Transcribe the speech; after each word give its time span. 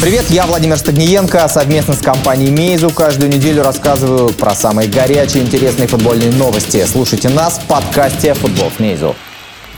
Привет, 0.00 0.30
я 0.30 0.46
Владимир 0.46 0.76
Стагниенко. 0.78 1.46
Совместно 1.46 1.94
с 1.94 2.00
компанией 2.00 2.50
Мейзу 2.50 2.90
каждую 2.90 3.30
неделю 3.30 3.62
рассказываю 3.62 4.30
про 4.30 4.50
самые 4.50 4.90
горячие 4.90 5.44
интересные 5.44 5.86
футбольные 5.86 6.32
новости. 6.32 6.84
Слушайте 6.86 7.28
нас 7.28 7.58
в 7.58 7.68
подкасте 7.68 8.34
«Футбол 8.34 8.70
с 8.70 8.80
Мейзу». 8.80 9.14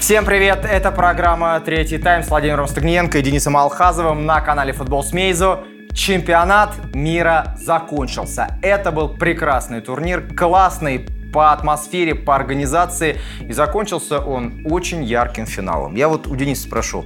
Всем 0.00 0.24
привет! 0.24 0.64
Это 0.64 0.90
программа 0.92 1.60
«Третий 1.60 1.98
тайм» 1.98 2.22
с 2.22 2.28
Владимиром 2.28 2.66
Стагниенко 2.66 3.18
и 3.18 3.22
Денисом 3.22 3.56
Алхазовым 3.56 4.24
на 4.24 4.40
канале 4.40 4.72
«Футбол 4.72 5.04
с 5.04 5.12
Мейзу». 5.12 5.60
Чемпионат 5.92 6.72
мира 6.94 7.54
закончился. 7.60 8.58
Это 8.62 8.92
был 8.92 9.10
прекрасный 9.10 9.82
турнир, 9.82 10.26
классный 10.34 11.06
по 11.34 11.52
атмосфере, 11.52 12.14
по 12.14 12.34
организации. 12.34 13.20
И 13.40 13.52
закончился 13.52 14.20
он 14.20 14.62
очень 14.64 15.04
ярким 15.04 15.46
финалом. 15.46 15.96
Я 15.96 16.08
вот 16.08 16.26
у 16.26 16.34
Дениса 16.34 16.62
спрошу, 16.62 17.04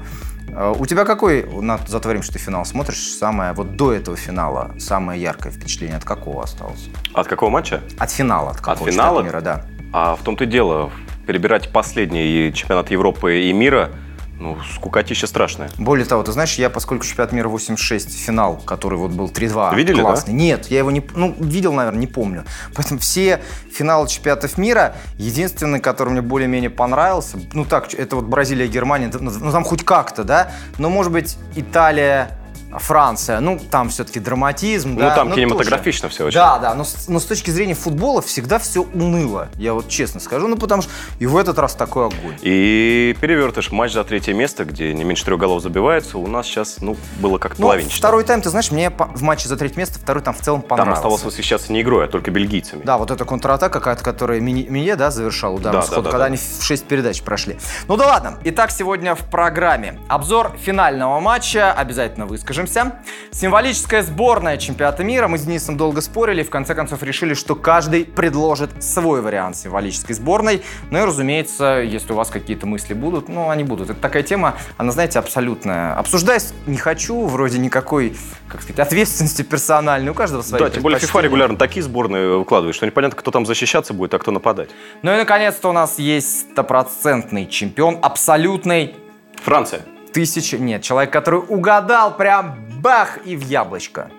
у 0.78 0.86
тебя 0.86 1.04
какой, 1.04 1.44
на, 1.44 1.78
за 1.86 2.00
то 2.00 2.08
время, 2.08 2.22
что 2.22 2.32
ты 2.32 2.38
финал 2.38 2.64
смотришь, 2.64 2.98
самое, 2.98 3.52
вот 3.52 3.76
до 3.76 3.92
этого 3.92 4.16
финала, 4.16 4.72
самое 4.78 5.20
яркое 5.20 5.52
впечатление 5.52 5.96
от 5.96 6.04
какого 6.04 6.42
осталось? 6.42 6.88
От 7.14 7.28
какого 7.28 7.50
матча? 7.50 7.80
От 7.98 8.10
финала, 8.10 8.50
от 8.50 8.60
какого 8.60 8.88
От 8.88 8.94
финала? 8.94 9.22
мира, 9.22 9.40
да. 9.40 9.64
А 9.92 10.16
в 10.16 10.22
том-то 10.22 10.44
и 10.44 10.46
дело, 10.46 10.90
перебирать 11.26 11.72
последний 11.72 12.52
чемпионат 12.52 12.90
Европы 12.90 13.42
и 13.42 13.52
мира– 13.52 13.90
ну, 14.38 14.56
скукотища 14.74 15.26
страшная. 15.26 15.70
Более 15.78 16.06
того, 16.06 16.22
ты 16.22 16.32
знаешь, 16.32 16.54
я, 16.54 16.70
поскольку 16.70 17.04
чемпионат 17.04 17.32
мира 17.32 17.48
86, 17.48 18.18
финал, 18.18 18.56
который 18.64 18.98
вот 18.98 19.10
был 19.10 19.26
3-2, 19.28 19.74
Видели, 19.74 20.00
классный. 20.00 20.32
да? 20.32 20.38
Нет, 20.38 20.66
я 20.68 20.78
его 20.78 20.90
не... 20.90 21.02
Ну, 21.14 21.34
видел, 21.38 21.72
наверное, 21.72 22.00
не 22.00 22.06
помню. 22.06 22.44
Поэтому 22.74 23.00
все 23.00 23.40
финалы 23.72 24.08
чемпионатов 24.08 24.56
мира, 24.56 24.94
единственный, 25.16 25.80
который 25.80 26.10
мне 26.10 26.22
более-менее 26.22 26.70
понравился, 26.70 27.38
ну 27.52 27.64
так, 27.64 27.92
это 27.94 28.16
вот 28.16 28.26
Бразилия, 28.26 28.68
Германия, 28.68 29.10
ну 29.18 29.52
там 29.52 29.64
хоть 29.64 29.84
как-то, 29.84 30.24
да, 30.24 30.52
но, 30.78 30.88
может 30.88 31.12
быть, 31.12 31.36
Италия, 31.56 32.38
Франция, 32.72 33.40
ну, 33.40 33.58
там 33.58 33.88
все-таки 33.88 34.20
драматизм. 34.20 34.94
Ну, 34.94 35.00
да, 35.00 35.14
там 35.14 35.32
кинематографично 35.32 36.08
тоже. 36.08 36.14
все 36.14 36.24
очень. 36.26 36.38
Да, 36.38 36.58
да, 36.58 36.74
но, 36.74 36.84
но 37.08 37.20
с 37.20 37.24
точки 37.24 37.50
зрения 37.50 37.74
футбола 37.74 38.22
всегда 38.22 38.58
все 38.58 38.82
уныло, 38.82 39.48
я 39.56 39.74
вот 39.74 39.88
честно 39.88 40.20
скажу, 40.20 40.48
ну, 40.48 40.56
потому 40.56 40.82
что 40.82 40.90
и 41.18 41.26
в 41.26 41.36
этот 41.36 41.58
раз 41.58 41.74
такой 41.74 42.06
огонь. 42.06 42.36
И 42.42 43.16
перевертыш, 43.20 43.72
матч 43.72 43.92
за 43.92 44.04
третье 44.04 44.34
место, 44.34 44.64
где 44.64 44.92
не 44.92 45.04
меньше 45.04 45.24
трех 45.24 45.38
голов 45.38 45.62
забивается, 45.62 46.18
у 46.18 46.26
нас 46.26 46.46
сейчас, 46.46 46.80
ну, 46.80 46.96
было 47.20 47.38
как-то 47.38 47.60
ну, 47.60 47.68
половинчато. 47.68 47.98
второй 47.98 48.24
тайм, 48.24 48.42
ты 48.42 48.50
знаешь, 48.50 48.70
мне 48.70 48.90
в 48.90 49.22
матче 49.22 49.48
за 49.48 49.56
третье 49.56 49.78
место 49.78 49.98
второй 49.98 50.22
там 50.22 50.34
в 50.34 50.40
целом 50.40 50.62
понравился. 50.62 50.84
Там 50.84 50.92
оставалось 50.94 51.24
восхищаться 51.24 51.72
не 51.72 51.82
игрой, 51.82 52.04
а 52.04 52.08
только 52.08 52.30
бельгийцами. 52.30 52.82
Да, 52.84 52.98
вот 52.98 53.10
эта 53.10 53.24
контратака, 53.24 53.80
которая 53.80 54.40
Мини, 54.40 54.94
да, 54.94 55.10
завершал 55.10 55.54
удар 55.54 55.72
да, 55.72 55.82
схода, 55.82 56.02
да, 56.02 56.04
да, 56.04 56.10
когда 56.10 56.24
да. 56.24 56.26
они 56.26 56.36
в 56.36 56.62
шесть 56.62 56.84
передач 56.84 57.22
прошли. 57.22 57.58
Ну 57.86 57.96
да 57.96 58.06
ладно. 58.06 58.38
Итак, 58.44 58.70
сегодня 58.70 59.14
в 59.14 59.24
программе 59.30 59.98
обзор 60.08 60.52
финального 60.58 61.20
матча, 61.20 61.72
обязательно 61.72 62.26
выскажемся. 62.58 62.96
Символическая 63.30 64.02
сборная 64.02 64.56
чемпионата 64.56 65.04
мира. 65.04 65.28
Мы 65.28 65.38
с 65.38 65.42
Денисом 65.42 65.76
долго 65.76 66.00
спорили 66.00 66.40
и 66.40 66.44
в 66.44 66.50
конце 66.50 66.74
концов 66.74 67.02
решили, 67.02 67.34
что 67.34 67.54
каждый 67.54 68.04
предложит 68.04 68.82
свой 68.82 69.20
вариант 69.20 69.56
символической 69.56 70.14
сборной. 70.14 70.62
Ну 70.90 70.98
и, 70.98 71.02
разумеется, 71.02 71.80
если 71.80 72.12
у 72.12 72.16
вас 72.16 72.30
какие-то 72.30 72.66
мысли 72.66 72.94
будут, 72.94 73.28
ну, 73.28 73.50
они 73.50 73.64
будут. 73.64 73.90
Это 73.90 74.00
такая 74.00 74.22
тема, 74.22 74.56
она, 74.76 74.92
знаете, 74.92 75.18
абсолютная. 75.18 75.94
Обсуждать 75.94 76.52
не 76.66 76.76
хочу, 76.76 77.26
вроде 77.26 77.58
никакой, 77.58 78.16
как 78.48 78.62
сказать, 78.62 78.80
ответственности 78.80 79.42
персональной. 79.42 80.10
У 80.10 80.14
каждого 80.14 80.42
свои 80.42 80.60
Да, 80.60 80.70
тем 80.70 80.82
более 80.82 80.98
FIFA 80.98 81.22
регулярно 81.22 81.56
такие 81.56 81.82
сборные 81.82 82.38
выкладывает, 82.38 82.74
что 82.74 82.86
непонятно, 82.86 83.16
кто 83.18 83.30
там 83.30 83.46
защищаться 83.46 83.92
будет, 83.92 84.14
а 84.14 84.18
кто 84.18 84.30
нападать. 84.30 84.70
Ну 85.02 85.12
и, 85.12 85.16
наконец-то, 85.16 85.68
у 85.68 85.72
нас 85.72 85.98
есть 85.98 86.50
стопроцентный 86.50 87.46
чемпион, 87.46 87.98
абсолютный... 88.02 88.96
Франция. 89.42 89.82
Тысяча... 90.18 90.58
Нет, 90.58 90.82
человек, 90.82 91.12
который 91.12 91.38
угадал 91.38 92.16
прям 92.16 92.56
бах 92.80 93.20
и 93.24 93.36
в 93.36 93.42
яблочко. 93.42 94.10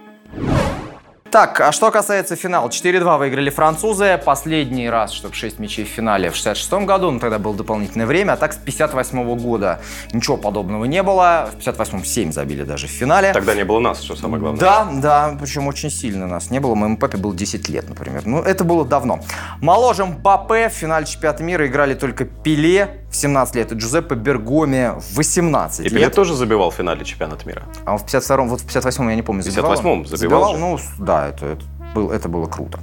Так, 1.30 1.62
а 1.62 1.72
что 1.72 1.92
касается 1.92 2.36
финала, 2.36 2.70
4-2 2.70 3.20
выиграли 3.20 3.50
французы. 3.52 4.20
Последний 4.26 4.90
раз, 4.90 5.12
чтобы 5.12 5.36
6 5.36 5.60
мячей 5.60 5.84
в 5.84 5.90
финале 5.90 6.32
в 6.32 6.36
66 6.36 6.86
году, 6.86 7.12
но 7.12 7.20
тогда 7.20 7.38
было 7.38 7.54
дополнительное 7.54 8.08
время, 8.08 8.32
а 8.32 8.38
так 8.38 8.54
с 8.54 8.56
58 8.56 9.20
-го 9.20 9.36
года 9.36 9.82
ничего 10.14 10.38
подобного 10.38 10.86
не 10.86 11.04
было. 11.04 11.50
В 11.54 11.60
58-м 11.60 12.04
7 12.04 12.32
забили 12.32 12.64
даже 12.64 12.88
в 12.88 12.92
финале. 12.92 13.32
Тогда 13.34 13.54
не 13.54 13.66
было 13.66 13.80
нас, 13.80 14.02
что 14.02 14.16
самое 14.16 14.42
главное. 14.42 14.60
Да, 14.60 14.88
да, 14.92 15.38
причем 15.40 15.68
очень 15.68 15.92
сильно 15.92 16.26
нас 16.28 16.50
не 16.50 16.60
было. 16.60 16.76
Моему 16.76 16.98
папе 16.98 17.18
было 17.18 17.36
10 17.36 17.70
лет, 17.70 17.90
например. 17.90 18.22
Ну, 18.26 18.42
это 18.42 18.64
было 18.64 18.86
давно. 18.86 19.20
Моложе 19.62 20.06
Мбаппе 20.06 20.70
в 20.70 20.74
финале 20.74 21.06
чемпионата 21.06 21.44
мира 21.44 21.68
играли 21.68 21.94
только 21.94 22.24
Пеле 22.24 23.04
в 23.10 23.16
17 23.16 23.56
лет 23.56 23.72
и 23.72 23.76
Джузеппе 23.76 24.16
Бергоми 24.16 24.94
в 25.00 25.16
18 25.16 25.80
и 25.80 25.84
лет. 25.84 25.94
Пеле 25.94 26.10
тоже 26.10 26.36
забивал 26.36 26.70
в 26.70 26.76
финале 26.76 27.04
чемпионата 27.04 27.48
мира. 27.48 27.64
А 27.86 27.94
он 27.94 28.00
в 28.00 28.06
52-м, 28.06 28.50
вот 28.50 28.62
в 28.62 28.66
58-м 28.66 29.10
я 29.10 29.16
не 29.16 29.22
помню, 29.22 29.44
забивал. 29.44 29.76
В 29.76 29.80
58-м 29.80 30.06
забивал, 30.06 30.54
забивал 30.54 30.58
Ну, 30.58 30.80
да, 31.00 31.28
это, 31.28 31.46
это, 31.46 31.64
был, 31.96 32.12
это 32.12 32.30
было 32.30 32.46
круто. 32.46 32.80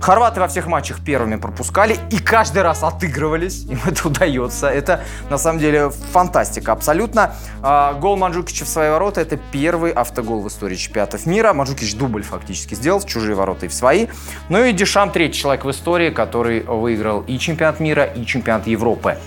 Хорваты 0.00 0.40
во 0.40 0.48
всех 0.48 0.66
матчах 0.66 1.04
первыми 1.04 1.36
пропускали 1.36 1.98
и 2.10 2.18
каждый 2.18 2.62
раз 2.62 2.82
отыгрывались. 2.82 3.64
Им 3.64 3.80
это 3.86 4.08
удается. 4.08 4.68
Это, 4.68 5.04
на 5.28 5.36
самом 5.36 5.58
деле, 5.58 5.90
фантастика 5.90 6.72
абсолютно. 6.72 7.34
А, 7.62 7.92
гол 7.94 8.16
Манджукича 8.16 8.64
в 8.64 8.68
свои 8.68 8.88
ворота– 8.88 9.20
это 9.22 9.38
первый 9.52 9.92
автогол 9.92 10.40
в 10.40 10.48
истории 10.48 10.76
чемпионатов 10.76 11.26
мира. 11.26 11.52
Манджукич 11.52 11.94
дубль 11.96 12.22
фактически 12.22 12.74
сделал 12.74 13.00
в 13.00 13.06
чужие 13.06 13.34
ворота 13.34 13.66
и 13.66 13.68
в 13.68 13.74
свои. 13.74 14.06
Ну 14.48 14.64
и 14.64 14.72
Дешам– 14.72 15.10
третий 15.12 15.38
человек 15.38 15.66
в 15.66 15.70
истории, 15.70 16.08
который 16.08 16.62
выиграл 16.62 17.20
и 17.26 17.38
чемпионат 17.38 17.78
мира, 17.78 18.04
и 18.04 18.24
чемпионат 18.24 18.66
Европы. 18.66 19.18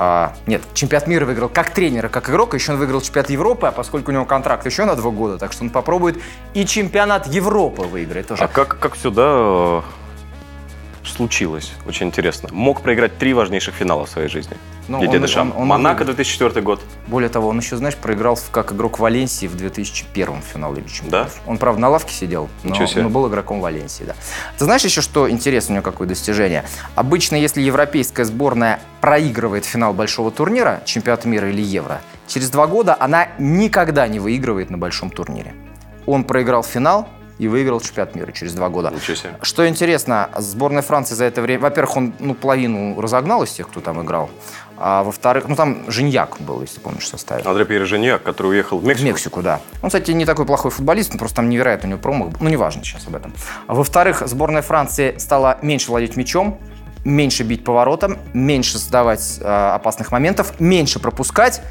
А, 0.00 0.32
нет, 0.46 0.62
чемпионат 0.74 1.08
мира 1.08 1.26
выиграл 1.26 1.48
как 1.48 1.74
тренера, 1.74 2.08
как 2.08 2.30
игрока. 2.30 2.56
Еще 2.56 2.70
он 2.70 2.78
выиграл 2.78 3.00
чемпионат 3.00 3.30
Европы, 3.30 3.66
а 3.66 3.72
поскольку 3.72 4.12
у 4.12 4.14
него 4.14 4.24
контракт 4.24 4.64
еще 4.64 4.84
на 4.84 4.94
два 4.94 5.10
года, 5.10 5.38
так 5.38 5.52
что 5.52 5.64
он 5.64 5.70
попробует 5.70 6.22
и 6.54 6.64
чемпионат 6.64 7.26
Европы 7.26 7.82
выиграть 7.82 8.28
тоже. 8.28 8.44
А 8.44 8.46
как, 8.46 8.78
как 8.78 8.94
сюда 8.94 9.82
случилось? 11.04 11.72
Очень 11.86 12.08
интересно. 12.08 12.48
Мог 12.52 12.82
проиграть 12.82 13.18
три 13.18 13.34
важнейших 13.34 13.74
финала 13.74 14.06
в 14.06 14.10
своей 14.10 14.28
жизни. 14.28 14.56
Ну, 14.88 15.00
Дидье 15.00 15.20
Дешам. 15.20 15.52
Он, 15.54 15.62
он, 15.62 15.68
Монако 15.68 16.04
2004 16.04 16.62
год. 16.62 16.80
Более 17.06 17.28
того, 17.28 17.48
он 17.48 17.58
еще, 17.58 17.76
знаешь, 17.76 17.96
проиграл 17.96 18.38
как 18.50 18.72
игрок 18.72 18.98
Валенсии 18.98 19.46
в 19.46 19.54
2001 19.54 20.42
финале 20.42 20.76
Лиги 20.76 20.88
Да? 21.10 21.28
Он, 21.46 21.58
правда, 21.58 21.82
на 21.82 21.88
лавке 21.90 22.12
сидел, 22.14 22.48
но, 22.62 22.74
но 22.96 23.08
был 23.10 23.28
игроком 23.28 23.60
Валенсии, 23.60 24.04
да. 24.04 24.14
Ты 24.56 24.64
знаешь 24.64 24.82
еще, 24.84 25.02
что 25.02 25.30
интересно 25.30 25.74
у 25.74 25.76
него 25.76 25.84
какое 25.84 26.08
достижение? 26.08 26.64
Обычно, 26.94 27.36
если 27.36 27.60
европейская 27.60 28.24
сборная 28.24 28.80
проигрывает 29.00 29.66
финал 29.66 29.92
большого 29.92 30.30
турнира, 30.30 30.80
чемпионат 30.86 31.26
мира 31.26 31.50
или 31.50 31.62
Евро, 31.62 32.00
через 32.26 32.48
два 32.50 32.66
года 32.66 32.96
она 32.98 33.28
никогда 33.38 34.08
не 34.08 34.20
выигрывает 34.20 34.70
на 34.70 34.78
большом 34.78 35.10
турнире. 35.10 35.54
Он 36.06 36.24
проиграл 36.24 36.62
финал, 36.62 37.06
и 37.38 37.48
выиграл 37.48 37.80
чемпионат 37.80 38.14
мира 38.14 38.32
через 38.32 38.54
два 38.54 38.68
года. 38.68 38.92
Что 39.42 39.68
интересно, 39.68 40.28
сборная 40.38 40.82
Франции 40.82 41.14
за 41.14 41.24
это 41.24 41.40
время, 41.40 41.62
во-первых, 41.62 41.96
он 41.96 42.14
ну, 42.18 42.34
половину 42.34 43.00
разогнал 43.00 43.42
из 43.44 43.50
тех, 43.50 43.68
кто 43.68 43.80
там 43.80 44.02
играл, 44.02 44.30
а 44.76 45.02
во-вторых, 45.02 45.48
ну 45.48 45.56
там 45.56 45.90
Женьяк 45.90 46.40
был, 46.40 46.60
если 46.62 46.80
помнишь, 46.80 47.08
составе. 47.08 47.42
Андре 47.44 47.64
Пьер 47.64 47.86
Женьяк, 47.86 48.22
который 48.22 48.48
уехал 48.48 48.78
в 48.78 48.84
Мексику. 48.84 49.02
В 49.02 49.06
Мексику, 49.06 49.42
да. 49.42 49.60
Он, 49.82 49.88
кстати, 49.88 50.10
не 50.12 50.24
такой 50.24 50.46
плохой 50.46 50.70
футболист, 50.70 51.12
он 51.12 51.18
просто 51.18 51.36
там 51.36 51.48
невероятно 51.48 51.88
у 51.88 51.90
него 51.90 52.00
промах. 52.00 52.40
Ну, 52.40 52.48
неважно 52.48 52.84
сейчас 52.84 53.06
об 53.06 53.16
этом. 53.16 53.32
А 53.66 53.74
во-вторых, 53.74 54.22
сборная 54.26 54.62
Франции 54.62 55.16
стала 55.18 55.58
меньше 55.62 55.90
владеть 55.90 56.16
мячом, 56.16 56.60
меньше 57.04 57.42
бить 57.42 57.64
поворотом, 57.64 58.18
меньше 58.32 58.78
создавать 58.78 59.38
э, 59.40 59.44
опасных 59.44 60.12
моментов, 60.12 60.58
меньше 60.60 61.00
пропускать 61.00 61.62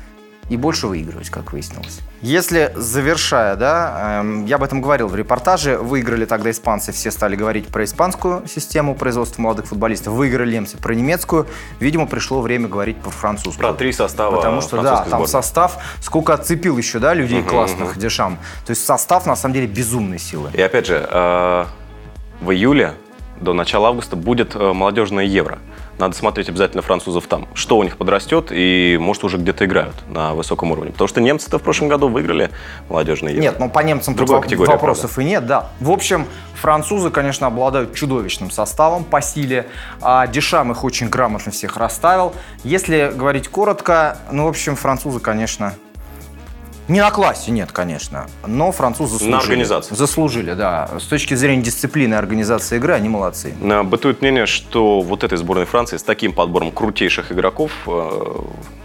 и 0.49 0.57
больше 0.57 0.87
выигрывать, 0.87 1.29
как 1.29 1.51
выяснилось. 1.51 1.99
Если, 2.21 2.71
завершая, 2.75 3.55
да, 3.55 4.21
эм, 4.21 4.45
я 4.45 4.55
об 4.55 4.63
этом 4.63 4.81
говорил 4.81 5.07
в 5.07 5.15
репортаже, 5.15 5.77
выиграли 5.77 6.25
тогда 6.25 6.49
испанцы, 6.51 6.91
все 6.91 7.11
стали 7.11 7.35
говорить 7.35 7.67
про 7.67 7.83
испанскую 7.83 8.47
систему 8.47 8.95
производства 8.95 9.41
молодых 9.41 9.67
футболистов, 9.67 10.13
выиграли 10.13 10.55
немцы 10.55 10.77
про 10.77 10.95
немецкую, 10.95 11.47
видимо, 11.79 12.07
пришло 12.07 12.41
время 12.41 12.67
говорить 12.67 12.97
про 12.97 13.09
французскую. 13.09 13.67
Про 13.67 13.73
три 13.73 13.91
состава 13.91 14.37
Потому 14.37 14.61
что, 14.61 14.81
да, 14.81 14.97
там 14.97 15.07
сборной. 15.07 15.27
состав, 15.27 15.77
сколько 16.01 16.33
отцепил 16.33 16.77
еще, 16.77 16.99
да, 16.99 17.13
людей 17.13 17.41
угу, 17.41 17.49
классных, 17.49 17.91
угу. 17.91 17.99
Дешам. 17.99 18.37
То 18.65 18.71
есть 18.71 18.85
состав, 18.85 19.25
на 19.25 19.35
самом 19.35 19.55
деле, 19.55 19.67
безумной 19.67 20.19
силы. 20.19 20.49
И 20.53 20.61
опять 20.61 20.87
же, 20.87 21.07
э, 21.09 21.65
в 22.41 22.51
июле 22.51 22.93
до 23.41 23.53
начала 23.53 23.89
августа 23.89 24.15
будет 24.15 24.55
э, 24.55 24.73
молодежное 24.73 25.25
Евро. 25.25 25.59
Надо 25.97 26.15
смотреть 26.15 26.47
обязательно 26.47 26.83
французов 26.83 27.25
там. 27.27 27.47
Что 27.55 27.77
у 27.77 27.83
них 27.83 27.97
подрастет 27.97 28.51
и, 28.51 28.97
может, 29.01 29.23
уже 29.23 29.37
где-то 29.37 29.65
играют 29.65 29.95
на 30.07 30.35
высоком 30.35 30.71
уровне. 30.71 30.91
Потому 30.91 31.07
что 31.07 31.21
немцы-то 31.21 31.57
в 31.57 31.63
прошлом 31.63 31.87
году 31.87 32.07
выиграли 32.07 32.51
молодежные 32.87 33.33
Евро. 33.33 33.43
Нет, 33.43 33.59
ну 33.59 33.69
по 33.69 33.79
немцам 33.79 34.15
Другая 34.15 34.41
категория, 34.41 34.73
вопросов 34.73 35.15
правда. 35.15 35.21
и 35.21 35.25
нет, 35.25 35.45
да. 35.47 35.69
В 35.79 35.89
общем, 35.89 36.27
французы, 36.53 37.09
конечно, 37.09 37.47
обладают 37.47 37.95
чудовищным 37.95 38.51
составом 38.51 39.05
по 39.05 39.21
силе. 39.21 39.65
А 40.01 40.27
Дешам 40.27 40.71
их 40.71 40.83
очень 40.83 41.09
грамотно 41.09 41.51
всех 41.51 41.77
расставил. 41.77 42.33
Если 42.63 43.11
говорить 43.15 43.47
коротко, 43.47 44.19
ну, 44.31 44.45
в 44.45 44.49
общем, 44.49 44.75
французы, 44.75 45.19
конечно, 45.19 45.73
Не 46.87 47.01
на 47.01 47.11
классе, 47.11 47.51
нет, 47.51 47.71
конечно. 47.71 48.27
Но 48.45 48.71
французы 48.71 49.13
заслужили. 49.13 49.31
На 49.31 49.39
организации. 49.39 49.95
Заслужили, 49.95 50.53
да. 50.53 50.89
С 50.99 51.03
точки 51.03 51.33
зрения 51.33 51.61
дисциплины 51.61 52.15
организации 52.15 52.77
игры 52.77 52.93
они 52.93 53.09
молодцы. 53.09 53.53
Бытует 53.83 54.21
мнение, 54.21 54.45
что 54.45 55.01
вот 55.01 55.23
этой 55.23 55.37
сборной 55.37 55.65
Франции 55.65 55.97
с 55.97 56.03
таким 56.03 56.33
подбором 56.33 56.71
крутейших 56.71 57.31
игроков 57.31 57.71
э, 57.87 58.41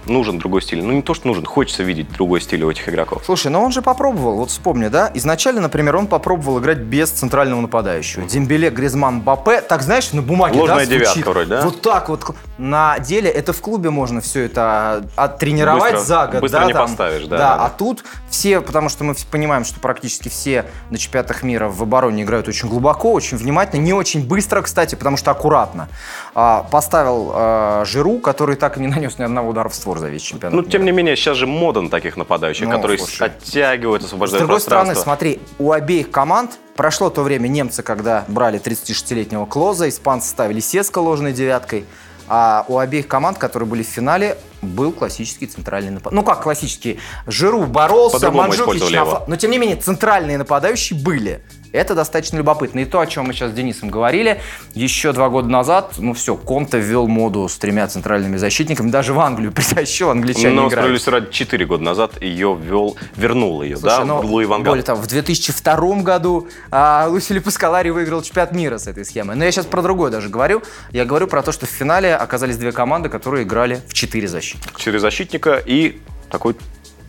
нужен 0.07 0.39
другой 0.39 0.63
стиль. 0.63 0.83
Ну, 0.83 0.93
не 0.93 1.03
то, 1.03 1.15
что 1.15 1.29
нужен, 1.29 1.45
хочется 1.45 1.83
видеть 1.83 2.11
другой 2.13 2.41
стиль 2.41 2.63
у 2.65 2.71
этих 2.71 2.89
игроков. 2.89 3.23
Слушай, 3.25 3.53
но 3.53 3.63
он 3.63 3.73
же 3.73 3.83
попробовал, 3.83 4.37
вот 4.37 4.51
вспомни, 4.51 4.89
да? 4.89 5.11
Изначально, 5.15 5.61
например, 5.61 5.97
он 5.97 6.07
попробовал 6.07 6.59
играть 6.59 6.79
без 6.79 7.11
центрального 7.11 7.61
нападающего. 7.61 8.27
Дембеле, 8.27 8.71
Гризман, 8.71 9.21
Бапе. 9.21 9.61
Так, 9.61 9.83
знаешь, 9.83 10.13
на 10.13 10.23
бумаге, 10.23 10.59
Ложная 10.59 10.87
да, 10.87 10.87
девятка 10.87 11.31
вроде, 11.31 11.49
да? 11.49 11.61
Вот 11.63 11.81
так 11.83 12.09
вот. 12.09 12.35
На 12.63 13.01
деле 13.01 13.29
это 13.29 13.53
в 13.53 13.61
клубе 13.61 13.91
можно 13.91 14.21
все 14.21 14.43
это 14.45 15.05
оттренировать 15.17 15.95
Быстро- 15.95 15.99
за 15.99 16.27
год. 16.29 16.41
быстро 16.43 16.61
да, 16.61 16.65
не 16.67 16.73
там. 16.73 16.87
поставишь, 16.87 17.27
да, 17.27 17.37
Да, 17.37 17.57
да, 17.57 17.65
а 17.65 17.71
тут 17.71 18.05
все, 18.31 18.61
потому 18.61 18.89
что 18.89 19.03
мы 19.03 19.17
понимаем, 19.33 19.65
что 19.65 19.81
практически 19.81 20.29
все 20.29 20.67
на 20.91 20.97
чемпионатах 20.97 21.43
мира 21.43 21.69
в 21.69 21.83
обороне 21.83 22.23
играют 22.23 22.47
очень 22.47 22.69
глубоко, 22.69 23.13
очень 23.13 23.37
внимательно, 23.37 23.81
не 23.81 23.93
очень 23.93 24.25
быстро, 24.25 24.63
кстати, 24.63 24.95
потому 24.95 25.17
что 25.17 25.33
аккуратно. 25.33 25.89
А, 26.37 26.63
поставил 26.71 27.33
а, 27.35 27.85
Жиру, 27.85 28.19
который 28.21 28.55
так 28.55 28.77
и 28.77 28.81
не 28.81 28.87
нанес 28.87 29.19
ни 29.19 29.25
одного 29.25 29.51
удара 29.51 29.69
в 29.69 29.75
створ 29.75 29.99
за 29.99 30.09
весь 30.09 30.23
чемпионат. 30.23 30.55
Ну, 30.55 30.63
тем 30.63 30.85
не 30.85 30.93
менее, 30.93 31.17
сейчас 31.17 31.39
же 31.39 31.49
мода 31.49 31.81
на 31.81 31.91
таких 31.91 32.17
нападающих, 32.17 32.69
Ну, 32.69 32.77
которые 32.77 32.99
слушай. 32.99 33.27
оттягивают, 33.27 34.03
С 34.03 34.07
освобождают 34.07 34.47
другой 34.47 34.61
стороны, 34.61 34.95
смотри, 34.95 35.41
у 35.59 35.73
обеих 35.73 36.13
команд 36.13 36.53
прошло 36.77 37.11
то 37.11 37.23
время 37.23 37.49
немцы, 37.49 37.83
когда 37.83 38.25
брали 38.29 38.61
36-летнего 38.61 39.47
Клоза, 39.47 39.89
испанцы 39.89 40.29
ставили 40.29 40.61
Сеска 40.61 41.01
ложной 41.01 41.33
девяткой, 41.33 41.87
а 42.35 42.65
у 42.67 42.79
обеих 42.79 43.09
команд, 43.09 43.37
которые 43.37 43.69
были 43.69 43.83
в 43.83 43.87
финале, 43.87 44.39
был 44.63 44.91
классический 44.93 45.47
центральный 45.47 45.91
нападающий. 45.91 46.17
Ну 46.17 46.23
как 46.23 46.43
классический? 46.43 46.99
Жиру 47.27 47.67
боролся, 47.67 48.17
использовали 48.17 48.79
на 48.79 49.01
его. 49.01 49.25
Но 49.27 49.37
тем 49.37 49.51
не 49.51 49.59
менее, 49.59 49.77
центральные 49.77 50.39
нападающие 50.39 50.99
были. 50.99 51.43
Это 51.73 51.95
достаточно 51.95 52.37
любопытно. 52.37 52.81
И 52.81 52.85
то, 52.85 53.01
о 53.01 53.07
чем 53.07 53.27
мы 53.27 53.33
сейчас 53.33 53.51
с 53.51 53.55
Денисом 53.55 53.89
говорили, 53.91 54.41
еще 54.75 55.13
два 55.13 55.29
года 55.29 55.49
назад, 55.49 55.95
ну 55.99 56.13
все, 56.15 56.37
Конте 56.37 56.79
ввел 56.79 57.09
моду 57.09 57.49
с 57.49 57.57
тремя 57.57 57.87
центральными 57.89 58.37
защитниками, 58.37 58.91
даже 58.91 59.13
в 59.15 59.21
Англию 59.21 59.53
притащил, 59.53 60.11
англичане 60.11 60.51
Но 60.51 60.69
играют. 60.69 60.73
справедливости 60.73 61.09
ради 61.11 61.31
4 61.31 61.67
года 61.67 61.83
назад 61.83 62.23
ее 62.23 62.59
ввел, 62.61 62.97
вернул 63.17 63.63
ее, 63.63 63.77
Слушай, 63.77 63.99
да, 63.99 64.05
ну, 64.05 64.21
в 64.21 64.25
Луи 64.25 64.45
Ван 64.45 64.63
более 64.63 64.85
того, 64.85 65.01
в 65.01 65.07
2002 65.07 66.03
году 66.03 66.49
а, 66.71 67.07
Лусили 67.09 67.39
Паскалари 67.39 67.91
выиграл 67.91 68.23
чемпионат 68.23 68.53
мира 68.53 68.79
с 68.79 68.87
этой 68.87 69.05
схемой. 69.05 69.37
Но 69.37 69.45
я 69.45 69.51
сейчас 69.51 69.67
про 69.67 69.83
другое 69.83 70.11
даже 70.11 70.29
говорю. 70.29 70.63
Я 70.91 71.05
говорю 71.05 71.27
про 71.27 71.43
то, 71.43 71.53
что 71.53 71.67
в 71.67 71.71
финале 71.71 72.15
оказались 72.15 72.57
две 72.57 72.73
команды, 72.73 73.09
которые 73.09 73.45
играли 73.45 73.81
в 73.89 73.95
четыре 73.95 74.29
защитника. 74.29 74.79
Четыре 74.79 74.99
защитника 74.99 75.63
и 75.65 76.01
такой, 76.31 76.57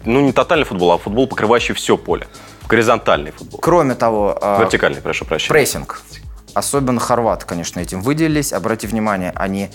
ну, 0.06 0.22
не 0.22 0.32
тотальный 0.32 0.66
футбол, 0.66 0.92
а 0.92 0.98
футбол, 0.98 1.28
покрывающий 1.28 1.74
все 1.74 1.98
поле. 1.98 2.28
Горизонтальный 2.68 3.32
футбол. 3.32 3.60
Кроме 3.60 3.96
того, 3.96 4.38
а, 4.42 4.60
Вертикальный, 4.62 5.02
прошу 5.02 5.26
прощения. 5.26 5.50
прессинг. 5.54 6.02
Особенно 6.54 7.00
хорваты, 7.00 7.46
конечно, 7.46 7.80
этим 7.80 8.02
выделились. 8.02 8.54
Обратите 8.54 8.88
внимание, 8.88 9.32
они 9.36 9.70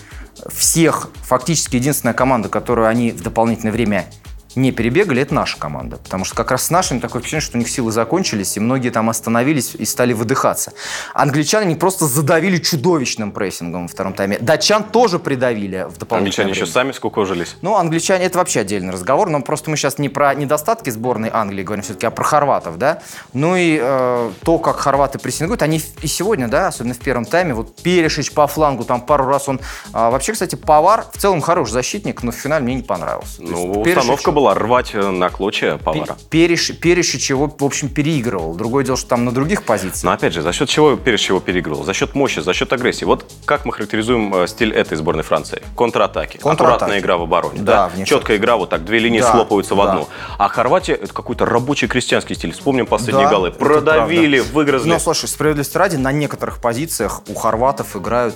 всех, 0.47 1.09
фактически 1.23 1.75
единственная 1.75 2.13
команда, 2.13 2.47
которую 2.47 2.87
они 2.87 3.11
в 3.11 3.21
дополнительное 3.21 3.73
время 3.73 4.05
не 4.55 4.71
перебегали, 4.71 5.21
это 5.21 5.33
наша 5.33 5.57
команда. 5.57 5.97
Потому 5.97 6.25
что 6.25 6.35
как 6.35 6.51
раз 6.51 6.63
с 6.63 6.69
нашими 6.69 6.99
такое 6.99 7.21
впечатление, 7.21 7.45
что 7.45 7.57
у 7.57 7.59
них 7.59 7.69
силы 7.69 7.91
закончились, 7.91 8.57
и 8.57 8.59
многие 8.59 8.89
там 8.89 9.09
остановились 9.09 9.75
и 9.75 9.85
стали 9.85 10.13
выдыхаться. 10.13 10.73
Англичане 11.13 11.65
они 11.67 11.75
просто 11.75 12.05
задавили 12.05 12.57
чудовищным 12.57 13.31
прессингом 13.31 13.83
во 13.83 13.87
втором 13.87 14.13
тайме. 14.13 14.37
Датчан 14.39 14.83
тоже 14.83 15.19
придавили 15.19 15.87
в 15.89 15.97
дополнительное 15.97 16.17
Англичане 16.19 16.51
время. 16.51 16.63
еще 16.63 16.71
сами 16.71 16.91
скукожились. 16.91 17.55
Ну, 17.61 17.75
англичане, 17.75 18.25
это 18.25 18.37
вообще 18.37 18.61
отдельный 18.61 18.91
разговор, 18.91 19.29
но 19.29 19.41
просто 19.41 19.69
мы 19.69 19.77
сейчас 19.77 19.97
не 19.97 20.09
про 20.09 20.33
недостатки 20.33 20.89
сборной 20.89 21.29
Англии 21.31 21.63
говорим 21.63 21.83
все-таки, 21.83 22.07
а 22.07 22.11
про 22.11 22.23
хорватов, 22.23 22.77
да. 22.77 23.01
Ну 23.33 23.55
и 23.55 23.79
э, 23.81 24.31
то, 24.43 24.57
как 24.57 24.77
хорваты 24.77 25.19
прессингуют, 25.19 25.61
они 25.61 25.81
и 26.01 26.07
сегодня, 26.07 26.47
да, 26.47 26.67
особенно 26.67 26.93
в 26.93 26.99
первом 26.99 27.25
тайме, 27.25 27.53
вот 27.53 27.75
Перешич 27.75 28.31
по 28.31 28.47
флангу, 28.47 28.83
там 28.83 29.01
пару 29.01 29.25
раз 29.25 29.47
он... 29.47 29.59
а, 29.93 30.09
вообще, 30.09 30.33
кстати, 30.33 30.55
Повар 30.55 31.05
в 31.13 31.17
целом 31.17 31.41
хороший 31.41 31.71
защитник, 31.71 32.23
но 32.23 32.31
в 32.31 32.35
финале 32.35 32.63
мне 32.63 32.75
не 32.75 32.83
понравился. 32.83 33.41
Ну, 33.41 33.81
установка 33.81 34.31
была 34.31 34.38
рвать 34.47 34.91
э, 34.93 35.09
на 35.09 35.29
клочья 35.29 35.77
Павара. 35.77 36.17
Переш- 36.31 36.73
Перешич 36.73 37.29
его, 37.29 37.53
в 37.57 37.63
общем, 37.63 37.89
переигрывал. 37.89 38.53
Другое 38.55 38.83
дело, 38.85 38.97
что 38.97 39.09
там 39.09 39.25
на 39.25 39.31
других 39.31 39.63
позициях. 39.63 40.03
Но 40.03 40.11
опять 40.11 40.33
же, 40.33 40.41
за 40.41 40.53
счет 40.53 40.69
чего 40.69 40.95
Переш 40.95 41.27
его 41.29 41.39
переигрывал? 41.39 41.83
За 41.83 41.93
счет 41.93 42.15
мощи, 42.15 42.39
за 42.39 42.53
счет 42.53 42.71
агрессии. 42.73 43.05
Вот 43.05 43.25
как 43.45 43.65
мы 43.65 43.73
характеризуем 43.73 44.33
э, 44.33 44.47
стиль 44.47 44.73
этой 44.73 44.97
сборной 44.97 45.23
Франции? 45.23 45.61
Контратаки. 45.75 46.37
Контратаки. 46.37 46.73
Аккуратная 46.73 46.99
игра 46.99 47.17
в 47.17 47.21
обороне. 47.23 47.61
Да, 47.61 47.91
Да, 47.95 48.05
Четкая 48.05 48.37
игра, 48.37 48.55
вот 48.57 48.69
так, 48.69 48.85
две 48.85 48.99
линии 48.99 49.19
Да, 49.21 49.31
слопаются 49.31 49.75
в 49.75 49.77
да. 49.77 49.91
одну. 49.91 50.07
А 50.37 50.47
Хорватия 50.47 50.93
это 50.93 51.13
какой-то 51.13 51.45
рабочий 51.45 51.87
крестьянский 51.87 52.35
стиль. 52.35 52.51
Вспомним 52.53 52.85
последние 52.85 53.25
Да, 53.27 53.31
голы. 53.33 53.51
Продавили, 53.51 54.39
выгрызли. 54.39 54.89
Но, 54.89 54.99
слушай, 54.99 55.27
справедливости 55.27 55.77
ради, 55.77 55.95
на 55.97 56.11
некоторых 56.11 56.59
позициях 56.61 57.21
у 57.27 57.33
хорватов 57.33 57.95
играют 57.95 58.35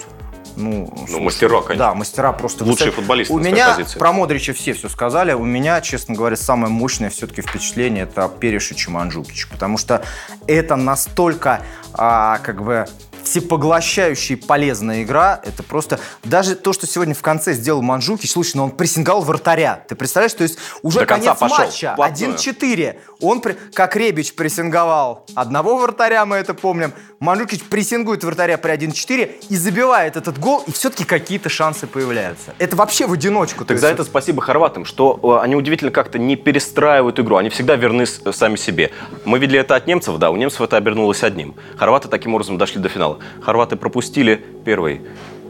ну, 0.55 0.91
слушай, 1.07 1.21
мастера, 1.21 1.61
конечно. 1.61 1.75
Да, 1.87 1.93
мастера 1.93 2.31
просто. 2.33 2.63
Лучшие 2.63 2.87
высоки. 2.87 2.95
футболисты 3.01 3.33
У 3.33 3.39
меня 3.39 3.75
позиции. 3.75 3.99
про 3.99 4.13
Модрича 4.13 4.53
все 4.53 4.73
все 4.73 4.89
сказали. 4.89 5.33
У 5.33 5.45
меня, 5.45 5.81
честно 5.81 6.15
говоря, 6.15 6.35
самое 6.35 6.71
мощное 6.71 7.09
все-таки 7.09 7.41
впечатление 7.41 8.03
это 8.03 8.27
Перешич 8.29 8.87
и 8.87 8.91
Манджукич. 8.91 9.47
Потому 9.49 9.77
что 9.77 10.03
это 10.47 10.75
настолько, 10.75 11.61
а, 11.93 12.39
как 12.39 12.63
бы, 12.63 12.85
всепоглощающая 13.23 14.35
и 14.35 14.39
полезная 14.39 15.03
игра. 15.03 15.39
Это 15.43 15.63
просто... 15.63 15.99
Даже 16.23 16.55
то, 16.55 16.73
что 16.73 16.87
сегодня 16.87 17.13
в 17.15 17.21
конце 17.21 17.53
сделал 17.53 17.81
Манджукич, 17.81 18.31
слушай, 18.31 18.57
ну 18.57 18.65
он 18.65 18.71
прессинговал 18.71 19.21
вратаря. 19.21 19.83
Ты 19.87 19.95
представляешь, 19.95 20.33
то 20.33 20.43
есть 20.43 20.57
уже 20.81 20.99
До 20.99 21.05
конец 21.05 21.37
пошел, 21.39 21.57
матча. 21.57 21.93
вплотную. 21.93 22.35
1-4. 22.35 22.99
Он, 23.21 23.41
при- 23.41 23.53
как 23.73 23.95
Ребич 23.95 24.33
прессинговал 24.35 25.25
одного 25.35 25.77
вратаря, 25.77 26.25
мы 26.25 26.37
это 26.37 26.53
помним. 26.53 26.93
Манджукич 27.23 27.63
прессингует 27.63 28.21
вратаря 28.25 28.57
при 28.57 28.73
1-4 28.73 29.45
и 29.47 29.55
забивает 29.55 30.17
этот 30.17 30.37
гол, 30.37 30.61
и 30.67 30.71
все-таки 30.73 31.05
какие-то 31.05 31.47
шансы 31.47 31.87
появляются. 31.87 32.53
Это 32.59 32.75
вообще 32.75 33.07
в 33.07 33.13
одиночку. 33.13 33.63
Так 33.63 33.79
за 33.79 33.87
это 33.87 34.03
спасибо 34.03 34.41
хорватам, 34.41 34.83
что 34.83 35.17
э, 35.39 35.41
они 35.41 35.55
удивительно 35.55 35.89
как-то 35.89 36.19
не 36.19 36.35
перестраивают 36.35 37.17
игру, 37.21 37.37
они 37.37 37.47
всегда 37.47 37.77
верны 37.77 38.05
с- 38.07 38.21
сами 38.33 38.57
себе. 38.57 38.91
Мы 39.23 39.39
видели 39.39 39.57
это 39.57 39.77
от 39.77 39.87
немцев, 39.87 40.17
да, 40.17 40.31
у 40.31 40.35
немцев 40.35 40.59
это 40.59 40.75
обернулось 40.75 41.23
одним. 41.23 41.55
Хорваты 41.77 42.09
таким 42.09 42.33
образом 42.35 42.57
дошли 42.57 42.81
до 42.81 42.89
финала. 42.89 43.19
Хорваты 43.41 43.77
пропустили 43.77 44.43
первый, 44.65 44.99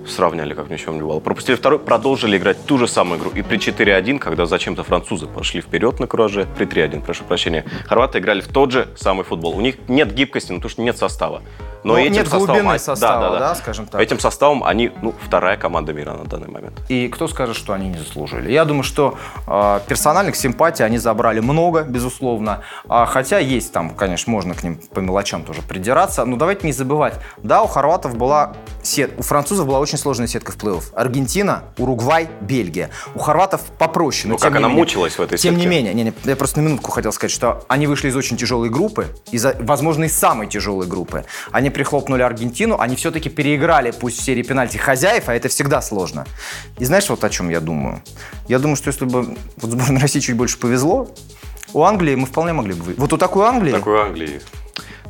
сравняли, 0.08 0.54
как 0.54 0.70
ни 0.70 0.76
в 0.76 0.82
чем 0.82 0.96
не 0.96 1.02
бывало. 1.02 1.20
Пропустили 1.20 1.56
второй, 1.56 1.80
продолжили 1.80 2.38
играть 2.38 2.66
ту 2.66 2.78
же 2.78 2.88
самую 2.88 3.20
игру. 3.20 3.32
И 3.34 3.42
при 3.42 3.58
4-1, 3.58 4.20
когда 4.20 4.46
зачем-то 4.46 4.84
французы 4.84 5.28
пошли 5.28 5.62
вперед 5.62 6.00
на 6.00 6.08
кураже, 6.08 6.48
при 6.58 6.66
3-1, 6.66 7.02
прошу 7.04 7.24
прощения, 7.24 7.66
хорваты 7.86 8.20
играли 8.20 8.42
в 8.42 8.48
тот 8.48 8.72
же 8.72 8.88
самый 8.96 9.24
футбол. 9.24 9.58
У 9.58 9.62
них 9.62 9.76
нет 9.88 10.14
гибкости, 10.14 10.52
ну, 10.52 10.58
потому 10.58 10.70
что 10.70 10.82
нет 10.82 10.98
состава. 10.98 11.42
Но 11.84 11.94
Ну, 11.96 12.00
этим 12.00 12.14
нет 12.14 12.28
составом- 12.28 12.46
глубины 12.46 12.74
а- 12.76 12.80
состава, 12.80 13.40
да, 13.40 13.56
скажем 13.56 13.86
так. 13.88 14.00
Этим 14.00 14.18
составом 14.18 14.64
они, 14.64 14.92
ну, 15.02 15.14
вторая 15.22 15.58
команда 15.58 15.92
мира 15.92 16.14
на 16.14 16.24
данный 16.24 16.48
момент. 16.48 16.82
И 16.88 17.10
кто 17.10 17.28
скажет, 17.28 17.58
что 17.58 17.74
они 17.74 17.90
не 17.90 17.98
заслужили? 17.98 18.50
Я 18.52 18.64
думаю, 18.64 18.84
что 18.84 19.18
э, 19.48 19.80
персональных 19.86 20.38
симпатий 20.38 20.86
они 20.86 20.98
забрали 20.98 21.42
много, 21.42 21.84
безусловно. 21.84 22.62
А, 22.88 23.06
хотя 23.06 23.40
есть 23.40 23.74
там, 23.74 23.90
конечно, 23.96 24.32
можно 24.32 24.54
к 24.54 24.64
ним 24.64 24.80
по 24.94 25.00
мелочам 25.02 25.44
тоже 25.44 25.62
придираться. 25.62 26.24
Но 26.24 26.38
давайте 26.38 26.66
не 26.68 26.72
забывать. 26.74 27.16
Да, 27.40 27.62
у 27.64 27.68
хорватов 27.68 28.16
была 28.16 28.54
сет... 28.82 29.12
у 29.18 29.22
французов 29.24 29.68
была 29.68 29.80
очень 29.80 29.93
сложная 29.98 30.28
сетка 30.28 30.52
в 30.52 30.58
плей-офф. 30.58 30.84
Аргентина, 30.94 31.64
Уругвай, 31.78 32.30
Бельгия. 32.42 32.90
У 33.16 33.20
хорватов 33.20 33.62
попроще. 33.78 34.28
но 34.28 34.34
Ну, 34.34 34.40
тем 34.40 34.44
как 34.44 34.52
не 34.54 34.58
она 34.58 34.68
менее- 34.70 34.82
мучилась 34.84 35.14
в 35.18 35.22
этой 35.22 35.38
Тем 35.38 35.56
не 35.56 35.62
сетке. 35.62 35.70
менее, 35.70 35.94
не, 35.94 36.04
не, 36.04 36.14
я 36.26 36.36
просто 36.36 36.60
на 36.62 36.66
минутку 36.66 36.92
хотел 36.92 37.12
сказать, 37.12 37.32
что 37.32 37.64
они 37.68 37.88
вышли 37.88 38.10
из 38.10 38.16
очень 38.16 38.38
тяжелой 38.38 38.70
группы, 38.70 39.08
из, 39.32 39.46
возможно, 39.60 40.06
из 40.06 40.18
самой 40.18 40.48
тяжелой 40.48 40.88
группы. 40.88 41.26
Они 41.52 41.70
прихлопнули 41.70 42.22
Аргентину, 42.22 42.78
они 42.80 42.96
все-таки 42.96 43.30
переиграли, 43.30 43.92
пусть 43.92 44.20
в 44.20 44.24
серии 44.24 44.44
пенальти 44.44 44.78
хозяев, 44.78 45.30
а 45.30 45.34
это 45.36 45.50
всегда 45.50 45.82
сложно. 45.82 46.26
И 46.80 46.86
знаешь, 46.86 47.10
вот 47.10 47.24
о 47.24 47.30
чем 47.30 47.50
я 47.50 47.60
думаю? 47.60 48.02
Я 48.48 48.60
думаю, 48.60 48.76
что 48.76 48.90
если 48.90 49.06
бы 49.06 49.36
вот 49.58 49.72
сборной 49.72 50.02
России 50.02 50.20
чуть 50.20 50.36
больше 50.36 50.58
повезло, 50.58 51.10
у 51.74 51.84
Англии 51.84 52.16
мы 52.16 52.26
вполне 52.28 52.54
могли 52.54 52.74
бы... 52.74 52.94
Вот 52.98 53.14
у 53.14 53.18
такой 53.18 53.48
Англии, 53.48 53.72
Такой 53.72 54.00
Англии. 54.02 54.42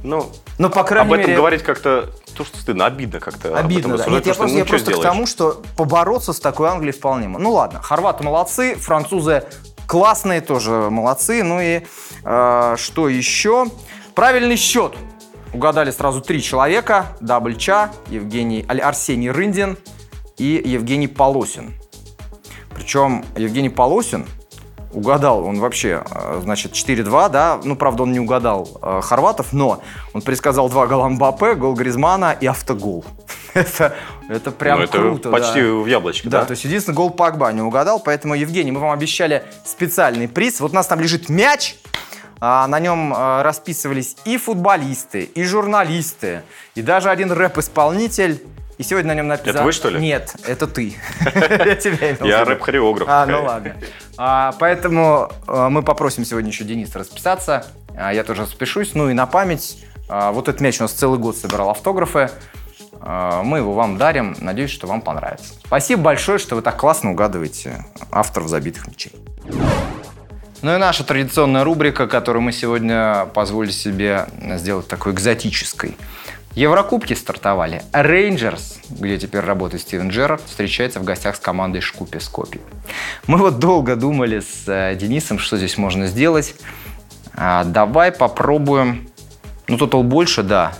Ну, 0.03 0.29
ну, 0.59 0.69
по 0.69 0.83
крайней 0.83 1.07
об 1.07 1.13
этом 1.13 1.27
мере... 1.27 1.37
говорить 1.37 1.63
как-то 1.63 2.09
то, 2.35 2.43
что 2.43 2.57
стыдно, 2.57 2.85
обидно 2.85 3.19
как-то. 3.19 3.57
Обидно, 3.57 3.97
да. 3.97 4.05
Нет, 4.07 4.25
я 4.25 4.33
просто, 4.33 4.57
я 4.57 4.63
ну, 4.63 4.69
просто 4.69 4.91
что 4.91 4.99
к 4.99 5.03
тому, 5.03 5.25
что 5.25 5.61
побороться 5.77 6.33
с 6.33 6.39
такой 6.39 6.69
Англией 6.69 6.93
вполне. 6.93 7.27
Ну 7.27 7.51
ладно, 7.51 7.81
хорваты 7.81 8.23
молодцы, 8.23 8.75
французы 8.75 9.45
классные 9.87 10.41
тоже 10.41 10.71
молодцы. 10.71 11.43
Ну 11.43 11.59
и 11.61 11.81
э, 12.23 12.75
что 12.77 13.09
еще? 13.09 13.67
Правильный 14.13 14.57
счет. 14.57 14.95
Угадали 15.53 15.91
сразу 15.91 16.21
три 16.21 16.41
человека. 16.41 17.05
Дабльча, 17.21 17.91
Евгений, 18.07 18.65
Аль- 18.69 18.81
Арсений 18.81 19.29
Рындин 19.29 19.77
и 20.37 20.61
Евгений 20.65 21.07
Полосин. 21.07 21.73
Причем 22.75 23.23
Евгений 23.37 23.69
Полосин 23.69 24.25
угадал, 24.93 25.45
он 25.45 25.59
вообще, 25.59 26.03
э, 26.09 26.39
значит, 26.43 26.73
4-2, 26.73 27.29
да, 27.29 27.59
ну, 27.63 27.75
правда, 27.75 28.03
он 28.03 28.11
не 28.11 28.19
угадал 28.19 28.67
э, 28.81 29.01
хорватов, 29.03 29.53
но 29.53 29.81
он 30.13 30.21
предсказал 30.21 30.69
два 30.69 30.87
гола 30.87 31.09
Мбаппе, 31.09 31.55
гол 31.55 31.73
Гризмана 31.75 32.35
и 32.39 32.45
автогол. 32.45 33.03
Это, 33.53 33.95
это 34.29 34.49
прям 34.51 34.79
Ну, 34.79 34.85
это 34.85 34.97
круто, 34.97 35.29
почти 35.29 35.61
да. 35.61 35.67
в 35.73 35.85
яблочке, 35.85 36.27
Да, 36.27 36.39
да? 36.39 36.45
то 36.45 36.51
есть 36.51 36.63
единственный 36.65 36.95
гол 36.95 37.11
Погба 37.11 37.51
не 37.51 37.61
угадал, 37.61 37.99
поэтому, 37.99 38.33
Евгений, 38.33 38.71
мы 38.71 38.79
вам 38.79 38.91
обещали 38.91 39.43
специальный 39.63 40.27
приз. 40.27 40.59
Вот 40.59 40.71
у 40.71 40.75
нас 40.75 40.87
там 40.87 40.99
лежит 40.99 41.29
мяч, 41.29 41.75
А, 42.39 42.67
на 42.67 42.79
нем 42.79 43.13
а, 43.15 43.41
расписывались 43.43 44.17
и 44.25 44.37
футболисты, 44.37 45.23
и 45.23 45.43
журналисты, 45.45 46.41
и 46.75 46.81
даже 46.81 47.09
один 47.09 47.31
рэп-исполнитель. 47.31 48.41
И 48.77 48.83
сегодня 48.83 49.09
на 49.09 49.15
нем 49.15 49.27
написано... 49.27 49.57
Это 49.57 49.63
вы, 49.63 49.71
что 49.71 49.89
ли? 49.89 49.99
Нет, 49.99 50.35
это 50.47 50.67
ты. 50.67 50.95
Я 51.25 51.75
тебя 51.75 52.11
имел 52.11 52.25
Я 52.25 52.45
рэп-хореограф. 52.45 53.07
А, 53.09 53.25
ну 53.25 53.43
ладно. 53.43 53.75
А, 54.17 54.53
поэтому 54.59 55.31
а, 55.47 55.69
мы 55.69 55.83
попросим 55.83 56.25
сегодня 56.25 56.49
еще 56.49 56.63
Дениса 56.63 56.99
расписаться. 56.99 57.65
А, 57.95 58.11
я 58.13 58.23
тоже 58.23 58.43
распишусь. 58.43 58.95
Ну 58.95 59.09
и 59.09 59.13
на 59.13 59.25
память, 59.25 59.77
а, 60.09 60.31
вот 60.31 60.47
этот 60.47 60.61
мяч 60.61 60.79
у 60.79 60.83
нас 60.83 60.91
целый 60.91 61.19
год 61.19 61.37
собирал 61.37 61.69
автографы. 61.69 62.31
А, 62.99 63.43
мы 63.43 63.59
его 63.59 63.73
вам 63.73 63.97
дарим. 63.97 64.35
Надеюсь, 64.39 64.71
что 64.71 64.87
вам 64.87 65.01
понравится. 65.01 65.53
Спасибо 65.65 66.01
большое, 66.01 66.39
что 66.39 66.55
вы 66.55 66.61
так 66.61 66.77
классно 66.77 67.11
угадываете 67.11 67.85
авторов 68.11 68.47
забитых 68.47 68.87
мячей. 68.87 69.13
Ну 70.61 70.73
и 70.73 70.77
наша 70.77 71.03
традиционная 71.03 71.65
рубрика, 71.65 72.07
которую 72.07 72.41
мы 72.41 72.53
сегодня 72.53 73.25
позволили 73.33 73.71
себе 73.71 74.27
сделать 74.55 74.87
такой 74.87 75.11
экзотической. 75.11 75.97
Еврокубки 76.55 77.13
стартовали. 77.13 77.81
Рейнджерс, 77.93 78.79
где 78.89 79.17
теперь 79.17 79.41
работает 79.41 79.81
Стивен 79.81 80.09
Джерард, 80.09 80.43
встречается 80.45 80.99
в 80.99 81.03
гостях 81.03 81.35
с 81.35 81.39
командой 81.39 81.81
Шкупи 81.81 82.19
Скопи. 82.19 82.61
Мы 83.25 83.39
вот 83.39 83.57
долго 83.57 83.95
думали 83.95 84.39
с 84.39 84.67
э, 84.67 84.95
Денисом, 84.95 85.39
что 85.39 85.57
здесь 85.57 85.77
можно 85.77 86.05
сделать. 86.05 86.55
А, 87.33 87.63
давай 87.63 88.11
попробуем. 88.11 89.09
Ну, 89.67 89.77
тотал 89.77 90.03
больше, 90.03 90.43
да. 90.43 90.73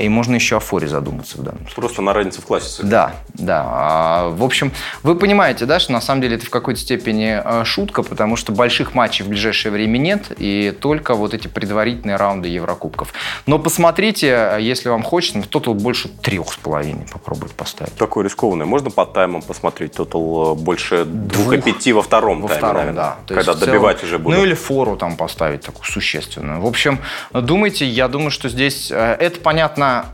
И 0.00 0.08
можно 0.08 0.34
еще 0.36 0.56
о 0.56 0.60
форе 0.60 0.86
задуматься 0.86 1.38
в 1.38 1.42
данном 1.42 1.60
случае. 1.62 1.74
Просто 1.76 2.02
на 2.02 2.12
разнице 2.12 2.40
в 2.40 2.44
классе. 2.46 2.82
Да, 2.84 3.12
да. 3.34 3.62
А, 3.66 4.28
В 4.30 4.44
общем, 4.44 4.70
вы 5.02 5.16
понимаете, 5.16 5.66
да, 5.66 5.80
что 5.80 5.92
на 5.92 6.00
самом 6.00 6.20
деле 6.22 6.36
это 6.36 6.46
в 6.46 6.50
какой-то 6.50 6.78
степени 6.80 7.40
э, 7.44 7.64
шутка, 7.64 8.02
потому 8.04 8.36
что 8.36 8.52
больших 8.52 8.94
матчей 8.94 9.24
в 9.24 9.28
ближайшее 9.28 9.72
время 9.72 9.98
нет, 9.98 10.30
и 10.38 10.70
только 10.78 11.14
вот 11.14 11.34
эти 11.34 11.48
предварительные 11.48 12.16
раунды 12.16 12.48
Еврокубков. 12.48 13.12
Но 13.46 13.58
посмотрите, 13.58 14.28
э, 14.28 14.58
если 14.60 14.88
вам 14.90 15.02
хочется, 15.02 15.42
тотал 15.48 15.74
больше 15.74 16.08
трех 16.08 16.52
с 16.52 16.56
половиной 16.56 17.06
попробовать 17.12 17.52
поставить. 17.54 17.94
Такое 17.94 18.24
рискованное. 18.24 18.66
Можно 18.66 18.90
по 18.90 19.04
таймам 19.06 19.42
посмотреть? 19.42 19.94
Тотал 19.94 20.52
э, 20.52 20.54
больше 20.54 21.04
двух 21.04 21.52
и 21.52 21.56
Двух. 21.56 21.64
пяти 21.64 21.92
во 21.92 22.02
втором 22.02 22.42
Во 22.42 22.48
тайме, 22.48 22.58
втором, 22.58 22.76
наверное. 22.76 22.96
да. 23.02 23.16
То 23.26 23.34
Когда 23.34 23.54
целом- 23.54 23.66
добивать 23.66 24.04
уже 24.04 24.18
будут. 24.18 24.38
Ну 24.38 24.44
или 24.44 24.54
фору 24.54 24.96
там 24.96 25.16
поставить 25.16 25.62
такую 25.62 25.84
существенную. 25.84 26.60
В 26.60 26.66
общем, 26.66 27.00
думайте, 27.32 27.86
я 27.86 28.06
думаю, 28.06 28.30
что 28.30 28.48
здесь, 28.48 28.90
это 28.92 29.40
понятно, 29.40 29.63